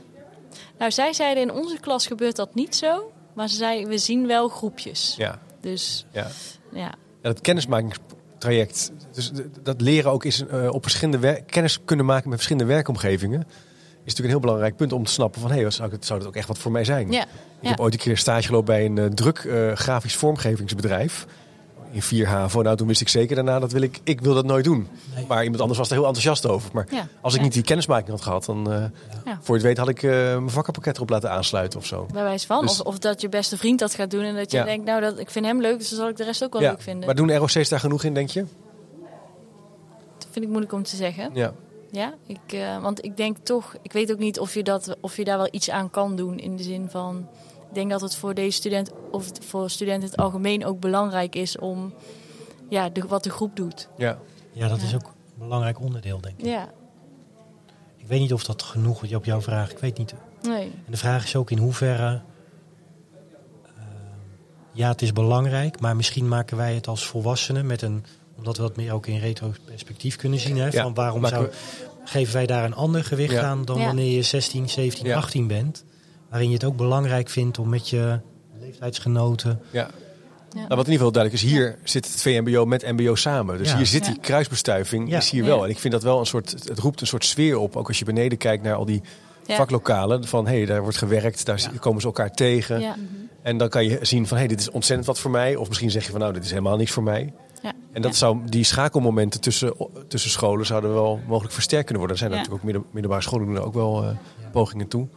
nou, 0.77 0.91
zij 0.91 1.13
zeiden 1.13 1.43
in 1.43 1.51
onze 1.51 1.79
klas 1.79 2.07
gebeurt 2.07 2.35
dat 2.35 2.55
niet 2.55 2.75
zo. 2.75 3.11
Maar 3.33 3.49
ze 3.49 3.55
zeiden, 3.55 3.89
we 3.89 3.97
zien 3.97 4.27
wel 4.27 4.47
groepjes. 4.47 5.15
Ja, 5.17 5.39
Dus 5.61 6.05
ja. 6.11 6.27
ja, 6.71 6.91
Ja, 7.21 7.35
dat 7.73 8.26
kennismakingstraject. 8.39 8.91
Dus 9.11 9.31
dat 9.63 9.81
leren 9.81 10.11
ook 10.11 10.25
is 10.25 10.45
eh, 10.45 10.69
op 10.69 10.81
verschillende 10.83 11.43
kennis 11.45 11.79
kunnen 11.85 12.05
maken 12.05 12.29
met 12.29 12.37
verschillende 12.37 12.73
werkomgevingen. 12.73 13.39
natuurlijk 14.13 14.17
een 14.23 14.29
heel 14.29 14.39
belangrijk 14.39 14.75
punt 14.75 14.91
om 14.93 15.03
te 15.03 15.11
snappen 15.11 15.41
van... 15.41 15.51
hé, 15.51 15.61
hey, 15.61 15.71
zou, 15.71 15.91
het, 15.91 16.05
zou 16.05 16.19
dat 16.19 16.27
ook 16.27 16.35
echt 16.35 16.47
wat 16.47 16.57
voor 16.57 16.71
mij 16.71 16.83
zijn? 16.83 17.11
Ja. 17.11 17.21
Ik 17.23 17.27
Ja. 17.61 17.69
heb 17.69 17.79
ooit 17.79 17.93
een 17.93 17.99
keer 17.99 18.17
stage 18.17 18.47
gelopen 18.47 18.65
bij 18.73 18.85
een 18.85 18.97
eh, 18.97 19.05
druk 19.05 19.37
eh, 19.37 19.71
grafisch 19.71 20.15
vormgevingsbedrijf. 20.15 21.25
In 21.91 22.01
4 22.01 22.27
HAVO. 22.27 22.61
Nou, 22.61 22.75
toen 22.77 22.87
wist 22.87 23.01
ik 23.01 23.09
zeker 23.09 23.35
daarna 23.35 23.59
dat 23.59 23.71
wil 23.71 23.81
ik, 23.81 23.99
ik 24.03 24.21
wil 24.21 24.33
dat 24.33 24.45
nooit 24.45 24.63
doen. 24.63 24.87
Nee. 25.15 25.25
Maar 25.27 25.43
iemand 25.43 25.61
anders 25.61 25.79
was 25.79 25.87
er 25.89 25.95
heel 25.95 26.05
enthousiast 26.05 26.45
over. 26.47 26.69
Maar 26.73 26.87
Ja. 26.89 27.07
als 27.21 27.33
ik 27.33 27.39
Ja. 27.39 27.45
niet 27.45 27.53
die 27.53 27.63
kennismaking 27.63 28.09
had 28.09 28.21
gehad, 28.21 28.45
dan 28.45 28.71
eh, 28.71 28.79
Ja. 29.25 29.39
voor 29.41 29.57
je 29.57 29.61
het 29.61 29.61
weet 29.61 29.77
had 29.77 29.87
ik 29.89 30.03
eh, 30.03 30.11
mijn 30.11 30.49
vakkenpakket 30.49 30.95
erop 30.95 31.09
laten 31.09 31.31
aansluiten 31.31 31.79
of 31.79 31.85
zo. 31.85 32.05
Bij 32.13 32.23
wijze 32.23 32.45
van. 32.45 32.61
Dus- 32.65 32.79
Of, 32.81 32.85
of 32.87 32.99
dat 32.99 33.21
je 33.21 33.29
beste 33.29 33.57
vriend 33.57 33.79
dat 33.79 33.93
gaat 33.93 34.11
doen 34.11 34.23
en 34.23 34.35
dat 34.35 34.51
je 34.51 34.57
Ja. 34.57 34.63
denkt, 34.63 34.85
nou, 34.85 35.01
dat, 35.01 35.19
ik 35.19 35.29
vind 35.29 35.45
hem 35.45 35.61
leuk, 35.61 35.77
dus 35.77 35.89
dan 35.89 35.99
zal 35.99 36.09
ik 36.09 36.15
de 36.17 36.23
rest 36.23 36.43
ook 36.43 36.53
wel 36.53 36.61
Ja, 36.61 36.69
leuk 36.69 36.81
vinden. 36.81 37.05
Maar 37.05 37.15
doen 37.15 37.35
ROC's 37.37 37.69
daar 37.69 37.79
genoeg 37.79 38.03
in, 38.03 38.13
denk 38.13 38.29
je? 38.29 38.45
Dat 40.17 40.27
vind 40.31 40.45
ik 40.45 40.51
moeilijk 40.51 40.73
om 40.73 40.83
te 40.83 40.95
zeggen. 40.95 41.29
Ja. 41.33 41.53
Ja, 41.91 42.13
ik, 42.27 42.53
eh, 42.53 42.81
want 42.81 43.05
ik 43.05 43.17
denk 43.17 43.37
toch, 43.43 43.75
ik 43.81 43.91
weet 43.93 44.11
ook 44.11 44.17
niet 44.17 44.39
of 44.39 44.53
je, 44.53 44.63
dat, 44.63 44.95
of 45.01 45.17
je 45.17 45.23
daar 45.23 45.37
wel 45.37 45.47
iets 45.51 45.69
aan 45.69 45.89
kan 45.89 46.15
doen. 46.15 46.37
In 46.39 46.55
de 46.55 46.63
zin 46.63 46.87
van, 46.89 47.27
denk 47.77 47.89
dat 47.91 48.01
het 48.01 48.15
voor 48.15 48.33
deze 48.33 48.57
student, 48.57 48.91
of 49.11 49.25
het 49.25 49.39
voor 49.45 49.69
studenten 49.69 50.03
in 50.03 50.09
het 50.09 50.19
algemeen 50.19 50.65
ook 50.65 50.79
belangrijk 50.79 51.35
is 51.35 51.57
om 51.57 51.93
ja, 52.69 52.89
de, 52.89 53.01
wat 53.07 53.23
de 53.23 53.29
groep 53.29 53.55
doet. 53.55 53.89
ja. 53.97 54.17
Ja, 54.51 54.67
dat 54.67 54.81
is 54.81 54.95
ook 54.95 55.03
een 55.03 55.37
belangrijk 55.39 55.79
onderdeel, 55.79 56.21
denk 56.21 56.39
ik. 56.39 56.45
Ja, 56.45 56.69
Ik 57.97 58.07
weet 58.07 58.19
niet 58.19 58.33
of 58.33 58.43
dat 58.43 58.61
genoeg 58.63 59.03
is 59.03 59.15
op 59.15 59.25
jouw 59.25 59.41
vraag. 59.41 59.71
Ik 59.71 59.77
weet 59.79 59.97
niet. 59.97 60.13
nee. 60.41 60.63
En 60.85 60.91
de 60.91 60.97
vraag 60.97 61.23
is 61.23 61.35
ook 61.35 61.51
in 61.51 61.57
hoeverre. 61.57 62.21
eh, 63.65 63.71
ja, 64.71 64.89
het 64.89 65.01
is 65.01 65.13
belangrijk, 65.13 65.79
maar 65.79 65.95
misschien 65.95 66.27
maken 66.27 66.57
wij 66.57 66.73
het 66.75 66.87
als 66.87 67.05
volwassenen 67.07 67.65
met 67.65 67.81
een. 67.81 68.05
Omdat 68.37 68.57
we 68.57 68.61
dat 68.63 68.75
meer 68.75 68.93
ook 68.93 69.07
in 69.07 69.19
retro-perspectief 69.19 70.15
kunnen 70.15 70.39
zien. 70.39 70.57
Hè, 70.57 70.65
Ja, 70.67 70.81
van 70.81 70.93
waarom 70.93 71.25
zou, 71.25 71.49
geven 72.03 72.33
wij 72.33 72.45
daar 72.45 72.63
een 72.63 72.75
ander 72.75 73.03
gewicht 73.03 73.33
Ja. 73.33 73.41
aan 73.43 73.65
dan 73.65 73.79
Ja. 73.79 73.85
wanneer 73.85 74.11
je 74.15 74.21
16, 74.21 74.69
17, 74.69 75.05
Ja. 75.05 75.15
18 75.17 75.47
bent. 75.47 75.83
Waarin 76.29 76.47
je 76.47 76.53
het 76.53 76.63
ook 76.63 76.75
belangrijk 76.77 77.29
vindt 77.29 77.59
om 77.59 77.69
met 77.69 77.89
je 77.89 78.19
leeftijdsgenoten. 78.59 79.59
ja. 79.71 79.89
Ja. 80.49 80.63
Nou, 80.63 80.75
wat 80.75 80.87
in 80.87 80.91
ieder 80.91 81.05
geval 81.07 81.11
duidelijk 81.23 81.43
is, 81.43 81.49
hier 81.51 81.77
zit 81.83 82.05
het 82.11 82.21
VMBO 82.21 82.65
met 82.65 82.91
MBO 82.91 83.15
samen. 83.15 83.57
Dus 83.57 83.69
Ja. 83.69 83.77
hier 83.77 83.85
zit 83.85 84.05
die 84.05 84.19
kruisbestuiving, 84.19 85.09
Ja. 85.09 85.17
is 85.17 85.29
hier 85.29 85.45
wel. 85.45 85.57
Ja. 85.57 85.63
En 85.63 85.69
ik 85.69 85.79
vind 85.79 85.93
dat 85.93 86.03
wel 86.03 86.19
een 86.19 86.25
soort, 86.25 86.51
het 86.51 86.79
roept 86.79 87.01
een 87.01 87.07
soort 87.07 87.25
sfeer 87.25 87.57
op. 87.57 87.75
Ook 87.75 87.87
als 87.87 87.99
je 87.99 88.05
beneden 88.05 88.37
kijkt 88.37 88.63
naar 88.63 88.73
al 88.75 88.85
die 88.85 89.01
Ja. 89.45 89.55
vaklokalen. 89.55 90.27
Van 90.27 90.47
hé, 90.47 90.55
hey, 90.57 90.65
daar 90.65 90.81
wordt 90.81 90.97
gewerkt, 90.97 91.45
daar 91.45 91.59
Ja. 91.73 91.79
komen 91.79 92.01
ze 92.01 92.07
elkaar 92.07 92.31
tegen. 92.31 92.79
Ja. 92.79 92.95
En 93.41 93.57
dan 93.57 93.69
kan 93.69 93.85
je 93.85 93.99
zien 94.01 94.27
van 94.27 94.37
hé, 94.37 94.43
hey, 94.43 94.47
dit 94.55 94.59
is 94.59 94.69
ontzettend 94.71 95.07
wat 95.07 95.19
voor 95.19 95.31
mij. 95.31 95.55
Of 95.55 95.67
misschien 95.67 95.91
zeg 95.91 96.05
je 96.05 96.11
van 96.11 96.19
nou, 96.19 96.33
dit 96.33 96.43
is 96.43 96.49
helemaal 96.49 96.77
niks 96.77 96.91
voor 96.91 97.03
mij. 97.03 97.33
Ja. 97.61 97.73
En 97.91 98.01
dat 98.01 98.11
Ja. 98.11 98.17
zou, 98.17 98.37
die 98.45 98.63
schakelmomenten 98.63 99.41
tussen, 99.41 99.73
tussen 100.07 100.29
scholen 100.31 100.65
zouden 100.65 100.93
wel 100.93 101.19
mogelijk 101.27 101.53
versterkt 101.53 101.85
kunnen 101.85 102.07
worden. 102.07 102.21
Er 102.21 102.27
zijn 102.27 102.39
Ja. 102.39 102.47
natuurlijk 102.47 102.77
ook 102.77 102.93
middelbare 102.93 103.21
scholen 103.23 103.45
doen 103.45 103.55
er 103.55 103.65
ook 103.65 103.73
wel 103.73 104.03
eh, 104.03 104.09
pogingen 104.51 104.87
toe. 104.87 105.07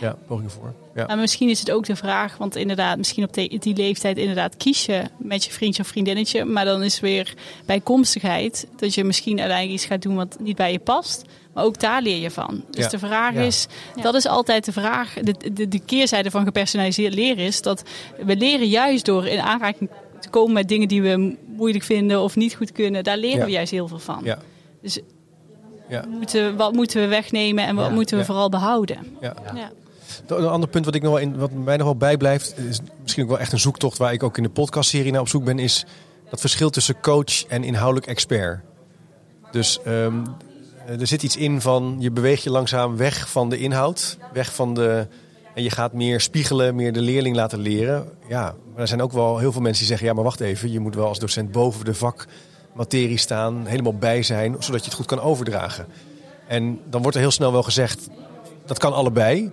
Ja, 0.00 0.16
pogingen 0.26 0.50
voor. 0.50 0.72
Ja. 0.94 1.06
Maar 1.06 1.18
misschien 1.18 1.48
is 1.48 1.58
het 1.60 1.70
ook 1.70 1.86
de 1.86 1.96
vraag, 1.96 2.36
want 2.36 2.56
inderdaad, 2.56 2.96
misschien 2.96 3.24
op 3.24 3.32
de- 3.32 3.56
die 3.58 3.76
leeftijd 3.76 4.18
inderdaad 4.18 4.56
kies 4.56 4.86
je 4.86 5.02
met 5.16 5.44
je 5.44 5.50
vriendje 5.50 5.82
of 5.82 5.88
vriendinnetje. 5.88 6.44
Maar 6.44 6.64
dan 6.64 6.82
is 6.82 7.00
weer 7.00 7.34
bijkomstigheid 7.66 8.66
dat 8.76 8.94
je 8.94 9.04
misschien 9.04 9.38
uiteindelijk 9.38 9.78
iets 9.78 9.86
gaat 9.90 10.02
doen 10.02 10.14
wat 10.16 10.36
niet 10.40 10.56
bij 10.56 10.72
je 10.72 10.78
past. 10.78 11.24
Maar 11.54 11.64
ook 11.64 11.80
daar 11.80 12.02
leer 12.02 12.16
je 12.18 12.30
van. 12.30 12.64
Dus 12.70 12.84
Ja. 12.84 12.90
de 12.90 12.98
vraag 12.98 13.34
Ja. 13.34 13.40
is, 13.40 13.66
Ja. 13.96 14.02
dat 14.02 14.14
is 14.14 14.26
altijd 14.26 14.64
de 14.64 14.72
vraag. 14.72 15.14
De, 15.22 15.52
de, 15.52 15.68
de 15.68 15.78
keerzijde 15.78 16.30
van 16.30 16.44
gepersonaliseerd 16.44 17.14
leren 17.14 17.44
is 17.44 17.62
dat 17.62 17.82
we 18.24 18.36
leren 18.36 18.68
juist 18.68 19.04
door 19.04 19.26
in 19.26 19.40
aanraking 19.40 19.90
te 20.20 20.28
komen 20.28 20.52
met 20.52 20.68
dingen 20.68 20.88
die 20.88 21.02
we 21.02 21.36
moeilijk 21.56 21.84
vinden 21.84 22.20
of 22.22 22.36
niet 22.36 22.54
goed 22.54 22.72
kunnen. 22.72 23.04
Daar 23.04 23.18
leren 23.18 23.38
Ja. 23.38 23.44
we 23.44 23.50
juist 23.50 23.70
heel 23.70 23.88
veel 23.88 23.98
van. 23.98 24.20
Ja. 24.24 24.38
Dus 24.82 24.98
Ja. 25.88 26.04
moeten, 26.08 26.56
wat 26.56 26.72
moeten 26.72 27.00
we 27.00 27.06
wegnemen 27.06 27.66
en 27.66 27.74
wat 27.76 27.86
Ja. 27.86 27.92
moeten 27.92 28.14
we 28.14 28.20
Ja. 28.20 28.26
vooral 28.26 28.48
behouden? 28.48 28.96
Ja. 29.20 29.34
Een 30.26 30.46
ander 30.46 30.68
punt 30.68 30.84
wat, 30.84 30.94
ik 30.94 31.02
nog 31.02 31.12
wel 31.12 31.20
in, 31.20 31.38
wat 31.38 31.52
mij 31.52 31.76
nog 31.76 31.86
wel 31.86 31.96
bijblijft, 31.96 32.58
is 32.58 32.80
misschien 33.02 33.22
ook 33.22 33.30
wel 33.30 33.38
echt 33.38 33.52
een 33.52 33.60
zoektocht 33.60 33.98
waar 33.98 34.12
ik 34.12 34.22
ook 34.22 34.36
in 34.36 34.42
de 34.42 34.48
podcastserie 34.48 35.12
naar 35.12 35.20
op 35.20 35.28
zoek 35.28 35.44
ben, 35.44 35.58
is 35.58 35.84
dat 36.30 36.40
verschil 36.40 36.70
tussen 36.70 37.00
coach 37.00 37.46
en 37.46 37.64
inhoudelijk 37.64 38.06
expert. 38.06 38.60
Dus 39.50 39.80
ehm, 39.84 40.24
er 40.86 41.06
zit 41.06 41.22
iets 41.22 41.36
in 41.36 41.60
van 41.60 41.96
je 41.98 42.10
beweegt 42.10 42.42
je 42.42 42.50
langzaam 42.50 42.96
weg 42.96 43.30
van 43.30 43.48
de 43.48 43.58
inhoud, 43.58 44.18
weg 44.32 44.54
van 44.54 44.74
de. 44.74 45.06
En 45.54 45.62
je 45.62 45.70
gaat 45.70 45.92
meer 45.92 46.20
spiegelen, 46.20 46.74
meer 46.74 46.92
de 46.92 47.00
leerling 47.00 47.36
laten 47.36 47.58
leren. 47.58 48.08
Ja, 48.28 48.54
maar 48.72 48.80
er 48.80 48.88
zijn 48.88 49.02
ook 49.02 49.12
wel 49.12 49.38
heel 49.38 49.52
veel 49.52 49.60
mensen 49.60 49.78
die 49.78 49.88
zeggen: 49.88 50.06
ja, 50.06 50.14
maar 50.14 50.24
wacht 50.24 50.40
even, 50.40 50.72
je 50.72 50.80
moet 50.80 50.94
wel 50.94 51.06
als 51.06 51.18
docent 51.18 51.52
boven 51.52 51.84
de 51.84 51.94
vakmaterie 51.94 53.18
staan, 53.18 53.66
helemaal 53.66 53.96
bij 53.96 54.22
zijn, 54.22 54.56
zodat 54.58 54.80
je 54.80 54.86
het 54.86 54.94
goed 54.94 55.06
kan 55.06 55.20
overdragen. 55.20 55.86
En 56.48 56.80
dan 56.90 57.02
wordt 57.02 57.16
er 57.16 57.22
heel 57.22 57.30
snel 57.30 57.52
wel 57.52 57.62
gezegd: 57.62 58.08
dat 58.66 58.78
kan 58.78 58.92
allebei. 58.92 59.50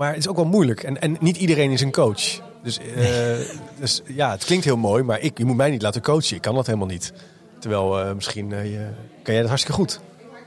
Maar 0.00 0.08
het 0.08 0.18
is 0.18 0.28
ook 0.28 0.36
wel 0.36 0.44
moeilijk. 0.44 0.82
En, 0.82 1.00
en 1.00 1.16
niet 1.20 1.36
iedereen 1.36 1.70
is 1.70 1.80
een 1.80 1.92
coach. 1.92 2.40
Dus, 2.62 2.78
eh, 2.78 3.38
dus 3.80 4.02
ja, 4.06 4.30
het 4.30 4.44
klinkt 4.44 4.64
heel 4.64 4.76
mooi, 4.76 5.02
maar 5.02 5.20
ik, 5.20 5.38
je 5.38 5.44
moet 5.44 5.56
mij 5.56 5.70
niet 5.70 5.82
laten 5.82 6.02
coachen. 6.02 6.36
Ik 6.36 6.42
kan 6.42 6.54
dat 6.54 6.66
helemaal 6.66 6.86
niet. 6.86 7.12
Terwijl 7.58 8.00
eh, 8.00 8.14
misschien 8.14 8.52
eh, 8.52 8.64
je, 8.64 8.88
kan 9.22 9.32
jij 9.32 9.38
dat 9.40 9.48
hartstikke 9.48 9.80
goed. 9.80 10.00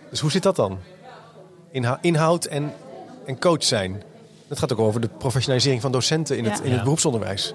Dus 0.09 0.19
hoe 0.19 0.31
zit 0.31 0.43
dat 0.43 0.55
dan? 0.55 0.79
Inha- 1.71 1.97
inhoud 2.01 2.45
en, 2.45 2.73
en 3.25 3.39
coach 3.39 3.63
zijn. 3.63 4.03
Dat 4.47 4.59
gaat 4.59 4.73
ook 4.73 4.79
over 4.79 5.01
de 5.01 5.09
professionalisering 5.17 5.81
van 5.81 5.91
docenten 5.91 6.37
in, 6.37 6.45
het, 6.45 6.59
in 6.59 6.71
het 6.71 6.83
beroepsonderwijs. 6.83 7.53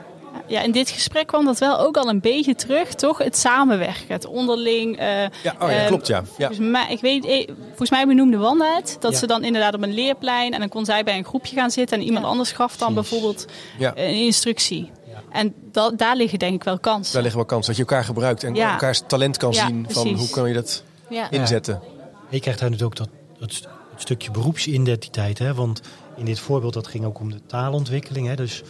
Ja, 0.48 0.62
in 0.62 0.70
dit 0.72 0.90
gesprek 0.90 1.26
kwam 1.26 1.44
dat 1.44 1.58
wel 1.58 1.78
ook 1.78 1.96
al 1.96 2.08
een 2.08 2.20
beetje 2.20 2.54
terug, 2.54 2.94
toch? 2.94 3.18
Het 3.18 3.36
samenwerken, 3.36 4.04
het 4.08 4.26
onderling. 4.26 4.96
eh, 4.98 5.06
Ja, 5.20 5.28
oh 5.60 5.70
ja 5.70 5.78
Ehm, 5.78 5.86
klopt 5.86 6.06
ja. 6.06 6.16
ja. 6.16 6.46
Volgens 6.46 6.58
mij, 6.70 6.86
ik 6.90 7.00
weet, 7.00 7.24
eh, 7.26 7.48
volgens 7.66 7.90
mij 7.90 8.06
benoemde 8.06 8.36
Wanda 8.36 8.74
het. 8.76 8.96
Dat 9.00 9.12
Ja. 9.12 9.18
ze 9.18 9.26
dan 9.26 9.44
inderdaad 9.44 9.74
op 9.74 9.82
een 9.82 9.94
leerplein 9.94 10.52
en 10.52 10.58
dan 10.60 10.68
kon 10.68 10.84
zij 10.84 11.04
bij 11.04 11.16
een 11.18 11.24
groepje 11.24 11.56
gaan 11.56 11.70
zitten 11.70 11.98
en 11.98 12.04
iemand 12.04 12.24
Ja. 12.24 12.30
anders 12.30 12.52
gaf 12.52 12.76
dan 12.76 12.94
bijvoorbeeld 12.94 13.44
Ja. 13.78 13.92
een 13.96 14.14
instructie. 14.24 14.90
Ja. 15.06 15.22
En 15.32 15.54
da- 15.72 15.90
daar 15.90 16.16
liggen 16.16 16.38
denk 16.38 16.54
ik 16.54 16.64
wel 16.64 16.78
kansen. 16.78 17.12
Daar 17.12 17.22
liggen 17.22 17.40
wel 17.40 17.48
kansen 17.50 17.66
dat 17.74 17.76
je 17.76 17.82
elkaar 17.88 18.04
gebruikt 18.04 18.44
en 18.44 18.54
Ja. 18.54 18.70
elkaars 18.72 19.02
talent 19.06 19.36
kan 19.36 19.52
Ja, 19.52 19.66
zien. 19.66 19.86
Van 19.90 20.02
precies. 20.02 20.18
hoe 20.20 20.30
kan 20.30 20.48
je 20.48 20.54
dat 20.54 20.82
Ja. 21.08 21.30
inzetten? 21.30 21.80
Je 22.28 22.40
krijgt 22.40 22.60
daar 22.60 22.70
natuurlijk 22.70 23.00
ook 23.00 23.08
dat, 23.38 23.48
dat 23.48 23.68
stukje 23.96 24.30
beroepsidentiteit. 24.30 25.38
Hè? 25.38 25.54
Want 25.54 25.80
in 26.16 26.24
dit 26.24 26.38
voorbeeld 26.40 26.72
dat 26.72 26.86
ging 26.86 27.04
ook 27.04 27.20
om 27.20 27.30
de 27.30 27.40
taalontwikkeling. 27.46 28.26
Hè? 28.26 28.34
Dus 28.34 28.62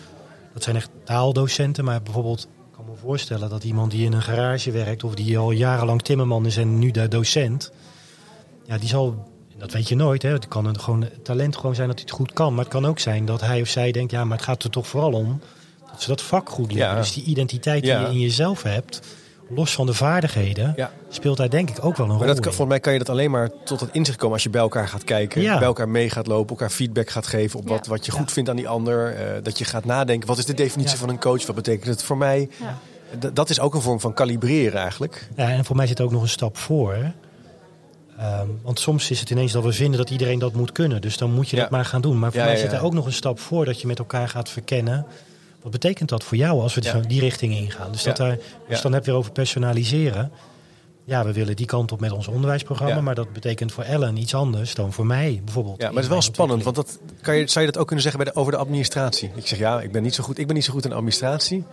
dat 0.52 0.62
zijn 0.62 0.76
echt 0.76 0.90
taaldocenten. 1.04 1.84
Maar 1.84 2.02
bijvoorbeeld, 2.02 2.42
ik 2.42 2.76
kan 2.76 2.84
me 2.84 2.96
voorstellen 3.00 3.50
dat 3.50 3.64
iemand 3.64 3.90
die 3.90 4.04
in 4.04 4.12
een 4.12 4.22
garage 4.22 4.70
werkt... 4.70 5.04
of 5.04 5.14
die 5.14 5.38
al 5.38 5.50
jarenlang 5.50 6.02
timmerman 6.02 6.46
is 6.46 6.56
en 6.56 6.78
nu 6.78 6.90
de 6.90 7.08
docent... 7.08 7.72
Ja, 8.66 8.78
die 8.78 8.88
zal, 8.88 9.28
dat 9.56 9.72
weet 9.72 9.88
je 9.88 9.94
nooit. 9.94 10.22
Hè? 10.22 10.32
Het 10.32 10.48
kan 10.48 10.66
een, 10.66 10.80
gewoon, 10.80 11.02
het 11.02 11.24
talent 11.24 11.56
gewoon 11.56 11.74
zijn 11.74 11.88
dat 11.88 11.96
hij 11.96 12.06
het 12.08 12.16
goed 12.16 12.32
kan. 12.32 12.54
Maar 12.54 12.64
het 12.64 12.72
kan 12.72 12.86
ook 12.86 12.98
zijn 12.98 13.24
dat 13.24 13.40
hij 13.40 13.60
of 13.60 13.68
zij 13.68 13.92
denkt... 13.92 14.10
ja, 14.10 14.24
maar 14.24 14.36
het 14.36 14.46
gaat 14.46 14.64
er 14.64 14.70
toch 14.70 14.86
vooral 14.86 15.12
om 15.12 15.40
dat 15.90 16.02
ze 16.02 16.08
dat 16.08 16.22
vak 16.22 16.48
goed 16.48 16.72
leren. 16.72 16.88
Ja. 16.88 16.94
Dus 16.94 17.12
die 17.12 17.24
identiteit 17.24 17.82
die 17.82 17.92
Ja. 17.92 18.00
je 18.00 18.06
in 18.06 18.18
jezelf 18.20 18.62
hebt... 18.62 19.00
los 19.48 19.72
van 19.74 19.86
de 19.86 19.94
vaardigheden... 19.94 20.72
Ja. 20.76 20.90
speelt 21.08 21.36
daar 21.36 21.50
denk 21.50 21.70
ik 21.70 21.84
ook 21.84 21.96
wel 21.96 22.06
een 22.06 22.12
Maar 22.12 22.18
rol 22.26 22.26
dat, 22.26 22.36
kan- 22.40 22.50
in. 22.50 22.56
volgens 22.56 22.68
mij 22.68 22.80
kan 22.80 22.92
je 22.92 22.98
dat 22.98 23.08
alleen 23.08 23.30
maar 23.30 23.50
tot 23.64 23.80
het 23.80 23.90
inzicht 23.92 24.18
komen 24.18 24.32
als 24.34 24.42
je 24.42 24.50
bij 24.50 24.60
elkaar 24.60 24.88
gaat 24.88 25.04
kijken. 25.04 25.42
Ja. 25.42 25.58
Bij 25.58 25.66
elkaar 25.66 25.88
mee 25.88 26.10
gaat 26.10 26.26
lopen, 26.26 26.48
elkaar 26.50 26.70
feedback 26.70 27.10
gaat 27.10 27.26
geven 27.26 27.58
op 27.58 27.68
Ja. 27.68 27.74
wat, 27.74 27.86
wat 27.86 28.06
je 28.06 28.12
Ja. 28.12 28.18
goed 28.18 28.32
vindt 28.32 28.50
aan 28.50 28.56
die 28.56 28.68
ander. 28.68 29.14
eh, 29.14 29.42
dat 29.42 29.58
je 29.58 29.64
gaat 29.64 29.84
nadenken, 29.84 30.28
wat 30.28 30.38
is 30.38 30.44
de 30.46 30.54
definitie 30.54 30.92
Ja. 30.92 30.98
van 31.00 31.08
een 31.08 31.18
coach? 31.20 31.46
Wat 31.46 31.56
betekent 31.56 31.86
het 31.86 32.02
voor 32.02 32.16
mij? 32.16 32.48
Ja. 32.58 32.78
D- 33.18 33.36
dat 33.36 33.50
is 33.50 33.60
ook 33.60 33.74
een 33.74 33.80
vorm 33.82 34.00
van 34.00 34.12
kalibreren 34.14 34.80
eigenlijk. 34.80 35.28
Ja, 35.36 35.48
en 35.50 35.64
voor 35.64 35.76
mij 35.76 35.86
zit 35.86 35.98
er 35.98 36.04
ook 36.04 36.10
nog 36.12 36.22
een 36.22 36.28
stap 36.28 36.56
voor. 36.56 36.96
Ehm, 38.18 38.46
want 38.62 38.80
soms 38.80 39.10
is 39.10 39.20
het 39.20 39.30
ineens 39.30 39.52
dat 39.52 39.64
we 39.64 39.72
vinden 39.72 39.98
dat 39.98 40.10
iedereen 40.10 40.38
dat 40.38 40.52
moet 40.52 40.72
kunnen. 40.72 41.00
Dus 41.00 41.16
dan 41.16 41.32
moet 41.32 41.48
je 41.48 41.56
Ja. 41.56 41.62
dat 41.62 41.70
maar 41.70 41.84
gaan 41.84 42.00
doen. 42.00 42.18
Maar 42.18 42.30
voor 42.30 42.40
Ja, 42.40 42.46
mij 42.46 42.56
zit 42.56 42.70
ja. 42.70 42.76
er 42.76 42.84
ook 42.84 42.92
nog 42.94 43.06
een 43.06 43.12
stap 43.12 43.40
voor 43.40 43.64
dat 43.64 43.80
je 43.80 43.86
met 43.86 43.98
elkaar 43.98 44.28
gaat 44.28 44.48
verkennen. 44.48 45.06
Wat 45.62 45.72
betekent 45.72 46.08
dat 46.08 46.24
voor 46.24 46.36
jou 46.36 46.60
als 46.60 46.74
we 46.74 46.82
Ja. 46.82 47.00
die 47.00 47.20
richting 47.20 47.54
ingaan? 47.54 47.92
Dus, 47.92 48.02
dat 48.02 48.16
daar, 48.16 48.38
dus 48.68 48.80
dan 48.80 48.92
heb 48.92 49.04
je 49.04 49.10
weer 49.10 49.20
over 49.20 49.32
personaliseren. 49.32 50.30
Ja, 51.04 51.24
we 51.24 51.32
willen 51.32 51.56
die 51.56 51.66
kant 51.66 51.92
op 51.92 52.00
met 52.00 52.12
ons 52.12 52.28
onderwijsprogramma. 52.28 53.00
Maar 53.00 53.14
dat 53.14 53.32
betekent 53.32 53.72
voor 53.72 53.84
Ellen 53.84 54.16
iets 54.16 54.34
anders 54.34 54.74
dan 54.74 54.92
voor 54.92 55.06
mij 55.06 55.40
bijvoorbeeld. 55.44 55.76
Ja, 55.80 55.86
maar 55.86 55.94
het 55.94 56.04
is 56.04 56.10
wel 56.10 56.22
spannend, 56.22 56.62
want 56.62 56.76
dat, 56.76 56.98
kan 57.20 57.36
je, 57.36 57.46
zou 57.46 57.64
je 57.64 57.70
dat 57.70 57.80
ook 57.80 57.86
kunnen 57.86 58.04
zeggen 58.04 58.24
bij 58.24 58.32
de, 58.32 58.40
over 58.40 58.52
de 58.52 58.58
administratie? 58.58 59.30
Ik 59.34 59.46
zeg 59.46 59.58
ja, 59.58 59.80
ik 59.80 59.92
ben 59.92 60.02
niet 60.02 60.14
zo 60.14 60.24
goed, 60.24 60.38
ik 60.38 60.46
ben 60.46 60.54
niet 60.54 60.64
zo 60.64 60.72
goed 60.72 60.84
in 60.84 60.92
administratie. 60.92 61.64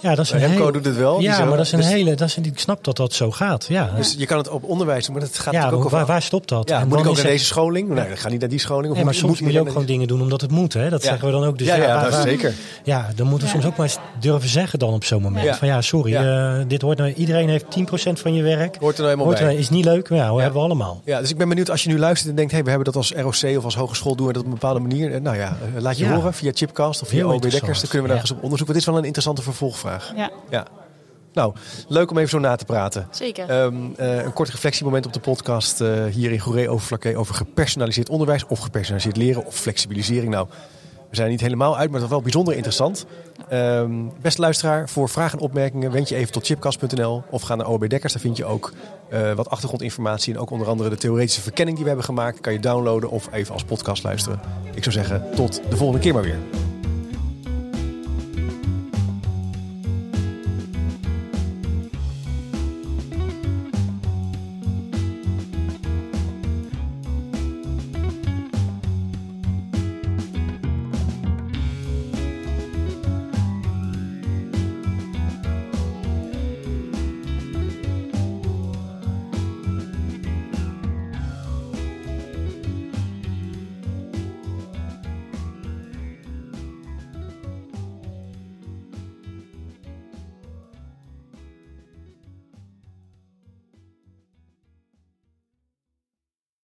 Ja, 0.00 0.14
dat 0.14 0.24
is 0.24 0.30
een 0.30 0.38
Remco 0.38 0.58
hele- 0.58 0.72
doet 0.72 0.84
het 0.84 0.96
wel. 0.96 1.20
Ja, 1.20 1.34
zo- 1.36 1.46
maar 1.46 1.56
dat 1.56 1.66
is 1.66 1.72
een 1.72 1.78
dus, 1.80 1.88
hele... 1.88 2.14
Dat 2.14 2.28
is, 2.28 2.36
een- 2.36 2.44
ik 2.44 2.58
snap 2.58 2.84
dat 2.84 2.96
dat 2.96 3.12
zo 3.12 3.30
gaat. 3.30 3.66
Ja, 3.68 3.90
Dus 3.96 4.14
je 4.18 4.26
kan 4.26 4.38
het 4.38 4.48
op 4.48 4.64
onderwijs 4.64 5.04
doen, 5.06 5.14
maar 5.16 5.24
dat 5.24 5.38
gaat 5.38 5.52
ja 5.54 5.64
ook 5.64 5.70
waar, 5.70 5.84
over... 6.00 6.06
waar 6.06 6.22
stopt 6.22 6.48
dat? 6.48 6.68
ja, 6.68 6.80
En 6.80 6.88
moet 6.88 6.98
ik 6.98 7.02
dan 7.02 7.08
ook 7.12 7.16
naar 7.16 7.24
het- 7.24 7.32
deze 7.32 7.44
scholing? 7.44 7.88
Nee, 7.88 8.08
dan 8.08 8.16
ga 8.16 8.28
niet 8.28 8.40
naar 8.40 8.48
die 8.48 8.58
scholing. 8.58 8.86
Of 8.90 8.94
Nee, 8.94 9.04
maar 9.04 9.12
moet- 9.14 9.22
soms 9.22 9.32
moet 9.32 9.42
moet 9.42 9.52
je 9.52 9.60
ook 9.60 9.68
gewoon 9.68 9.86
dingen 9.86 10.08
doen 10.08 10.20
omdat 10.22 10.40
het 10.40 10.50
moet. 10.50 10.72
Hè? 10.72 10.90
Dat 10.90 11.02
Ja. 11.02 11.08
zeggen 11.08 11.26
we 11.26 11.32
dan 11.32 11.44
ook. 11.44 11.58
Dus 11.58 11.66
ja, 11.66 11.74
ja, 11.74 11.86
waar- 11.86 11.98
dat 12.02 12.08
is 12.08 12.14
waar- 12.18 12.26
zeker. 12.28 12.54
Ja, 12.84 13.10
dan 13.16 13.26
moeten 13.26 13.48
we 13.48 13.54
Ja. 13.54 13.60
soms 13.60 13.72
ook 13.72 13.78
maar 13.78 13.86
eens 13.86 13.98
durven 14.20 14.48
zeggen 14.48 14.78
dan 14.78 14.92
op 14.92 15.04
zo'n 15.04 15.22
moment. 15.22 15.44
Ja. 15.44 15.54
Van 15.54 15.68
ja, 15.68 15.80
sorry, 15.80 16.10
Ja. 16.12 16.58
eh, 16.58 16.64
dit 16.68 16.82
hoort 16.82 16.98
nou, 16.98 17.12
iedereen 17.12 17.48
heeft 17.48 17.70
10% 17.70 18.20
van 18.20 18.34
je 18.34 18.42
werk. 18.42 18.76
Hoort 18.80 18.98
er 18.98 19.02
nou 19.04 19.14
helemaal 19.14 19.24
Hoort 19.26 19.38
bij. 19.38 19.56
is 19.56 19.70
niet 19.70 19.84
leuk, 19.84 20.08
maar 20.10 20.18
ja, 20.18 20.34
hebben 20.34 20.52
we 20.60 20.66
allemaal. 20.66 21.00
Ja, 21.04 21.20
dus 21.20 21.30
ik 21.30 21.36
ben 21.38 21.48
benieuwd 21.48 21.70
als 21.70 21.82
je 21.82 21.88
nu 21.88 21.98
luistert 21.98 22.30
en 22.30 22.36
denkt... 22.36 22.52
Hey, 22.52 22.62
we 22.62 22.68
hebben 22.68 22.86
dat 22.86 22.96
als 22.96 23.12
ROC 23.16 23.56
of 23.58 23.64
als 23.64 23.74
hogeschool 23.76 24.14
doen 24.16 24.26
we 24.26 24.32
dat 24.32 24.42
op 24.42 24.48
een 24.48 24.54
bepaalde 24.54 24.80
manier. 24.80 25.12
Eh, 25.14 25.20
Nou 25.20 25.36
ja, 25.36 25.56
eh, 25.76 25.82
laat 25.82 25.98
je 25.98 26.08
horen 26.08 26.34
via 26.34 26.50
Chipcast 26.54 27.02
of 27.02 27.08
via 27.08 27.24
OB. 27.26 27.42
Dekkers. 27.42 27.80
Dan 27.80 27.88
kunnen 27.90 28.02
we 28.08 28.12
daar 28.12 28.20
eens 28.22 28.30
op 28.30 28.42
onderzoeken. 28.42 28.74
Dit 28.74 28.82
is 28.82 28.88
wel 28.88 28.98
een 28.98 29.04
interessante 29.04 29.42
vervolgvraag. 29.72 30.12
Ja. 30.16 30.30
Ja. 30.50 30.66
Nou, 31.32 31.54
leuk 31.88 32.10
om 32.10 32.18
even 32.18 32.30
zo 32.30 32.38
na 32.38 32.56
te 32.56 32.64
praten. 32.64 33.08
Zeker. 33.10 33.48
Ehm, 33.48 33.74
eh, 33.96 34.24
een 34.24 34.32
kort 34.32 34.48
reflectiemoment 34.48 35.06
op 35.06 35.12
de 35.12 35.20
podcast 35.20 35.80
uh, 35.80 36.04
hier 36.04 36.32
in 36.32 36.38
Goeree 36.38 36.68
over 36.68 36.86
Flaké 36.86 37.18
over 37.18 37.34
gepersonaliseerd 37.34 38.08
onderwijs 38.08 38.46
of 38.46 38.58
gepersonaliseerd 38.58 39.16
leren 39.16 39.46
of 39.46 39.54
flexibilisering. 39.54 40.30
Nou, 40.32 40.48
we 41.10 41.16
zijn 41.16 41.30
niet 41.30 41.40
helemaal 41.40 41.76
uit, 41.76 41.90
maar 41.90 42.00
dat 42.00 42.08
is 42.08 42.14
wel 42.14 42.22
bijzonder 42.22 42.54
interessant. 42.54 43.06
Um, 43.52 44.12
beste 44.20 44.40
luisteraar, 44.40 44.88
voor 44.88 45.08
vragen 45.08 45.38
en 45.38 45.44
opmerkingen 45.44 45.90
wend 45.90 46.08
je 46.08 46.16
even 46.16 46.32
tot 46.32 46.46
chipcast.nl 46.46 47.22
of 47.30 47.42
ga 47.42 47.54
naar 47.54 47.68
OB 47.68 47.88
Dekkers. 47.88 48.12
Daar 48.12 48.22
vind 48.22 48.36
je 48.36 48.44
ook 48.44 48.72
uh, 49.12 49.32
wat 49.32 49.50
achtergrondinformatie 49.50 50.34
en 50.34 50.40
ook 50.40 50.50
onder 50.50 50.68
andere 50.68 50.88
de 50.90 50.96
theoretische 50.96 51.40
verkenning 51.40 51.76
die 51.76 51.84
we 51.84 51.90
hebben 51.90 52.08
gemaakt. 52.08 52.40
Kan 52.40 52.52
je 52.52 52.60
downloaden 52.60 53.10
of 53.10 53.28
even 53.32 53.52
als 53.52 53.64
podcast 53.64 54.02
luisteren. 54.02 54.40
Ik 54.74 54.82
zou 54.82 54.94
zeggen, 54.94 55.34
tot 55.34 55.60
de 55.70 55.76
volgende 55.76 56.02
keer 56.02 56.14
maar 56.14 56.22
weer. 56.22 56.59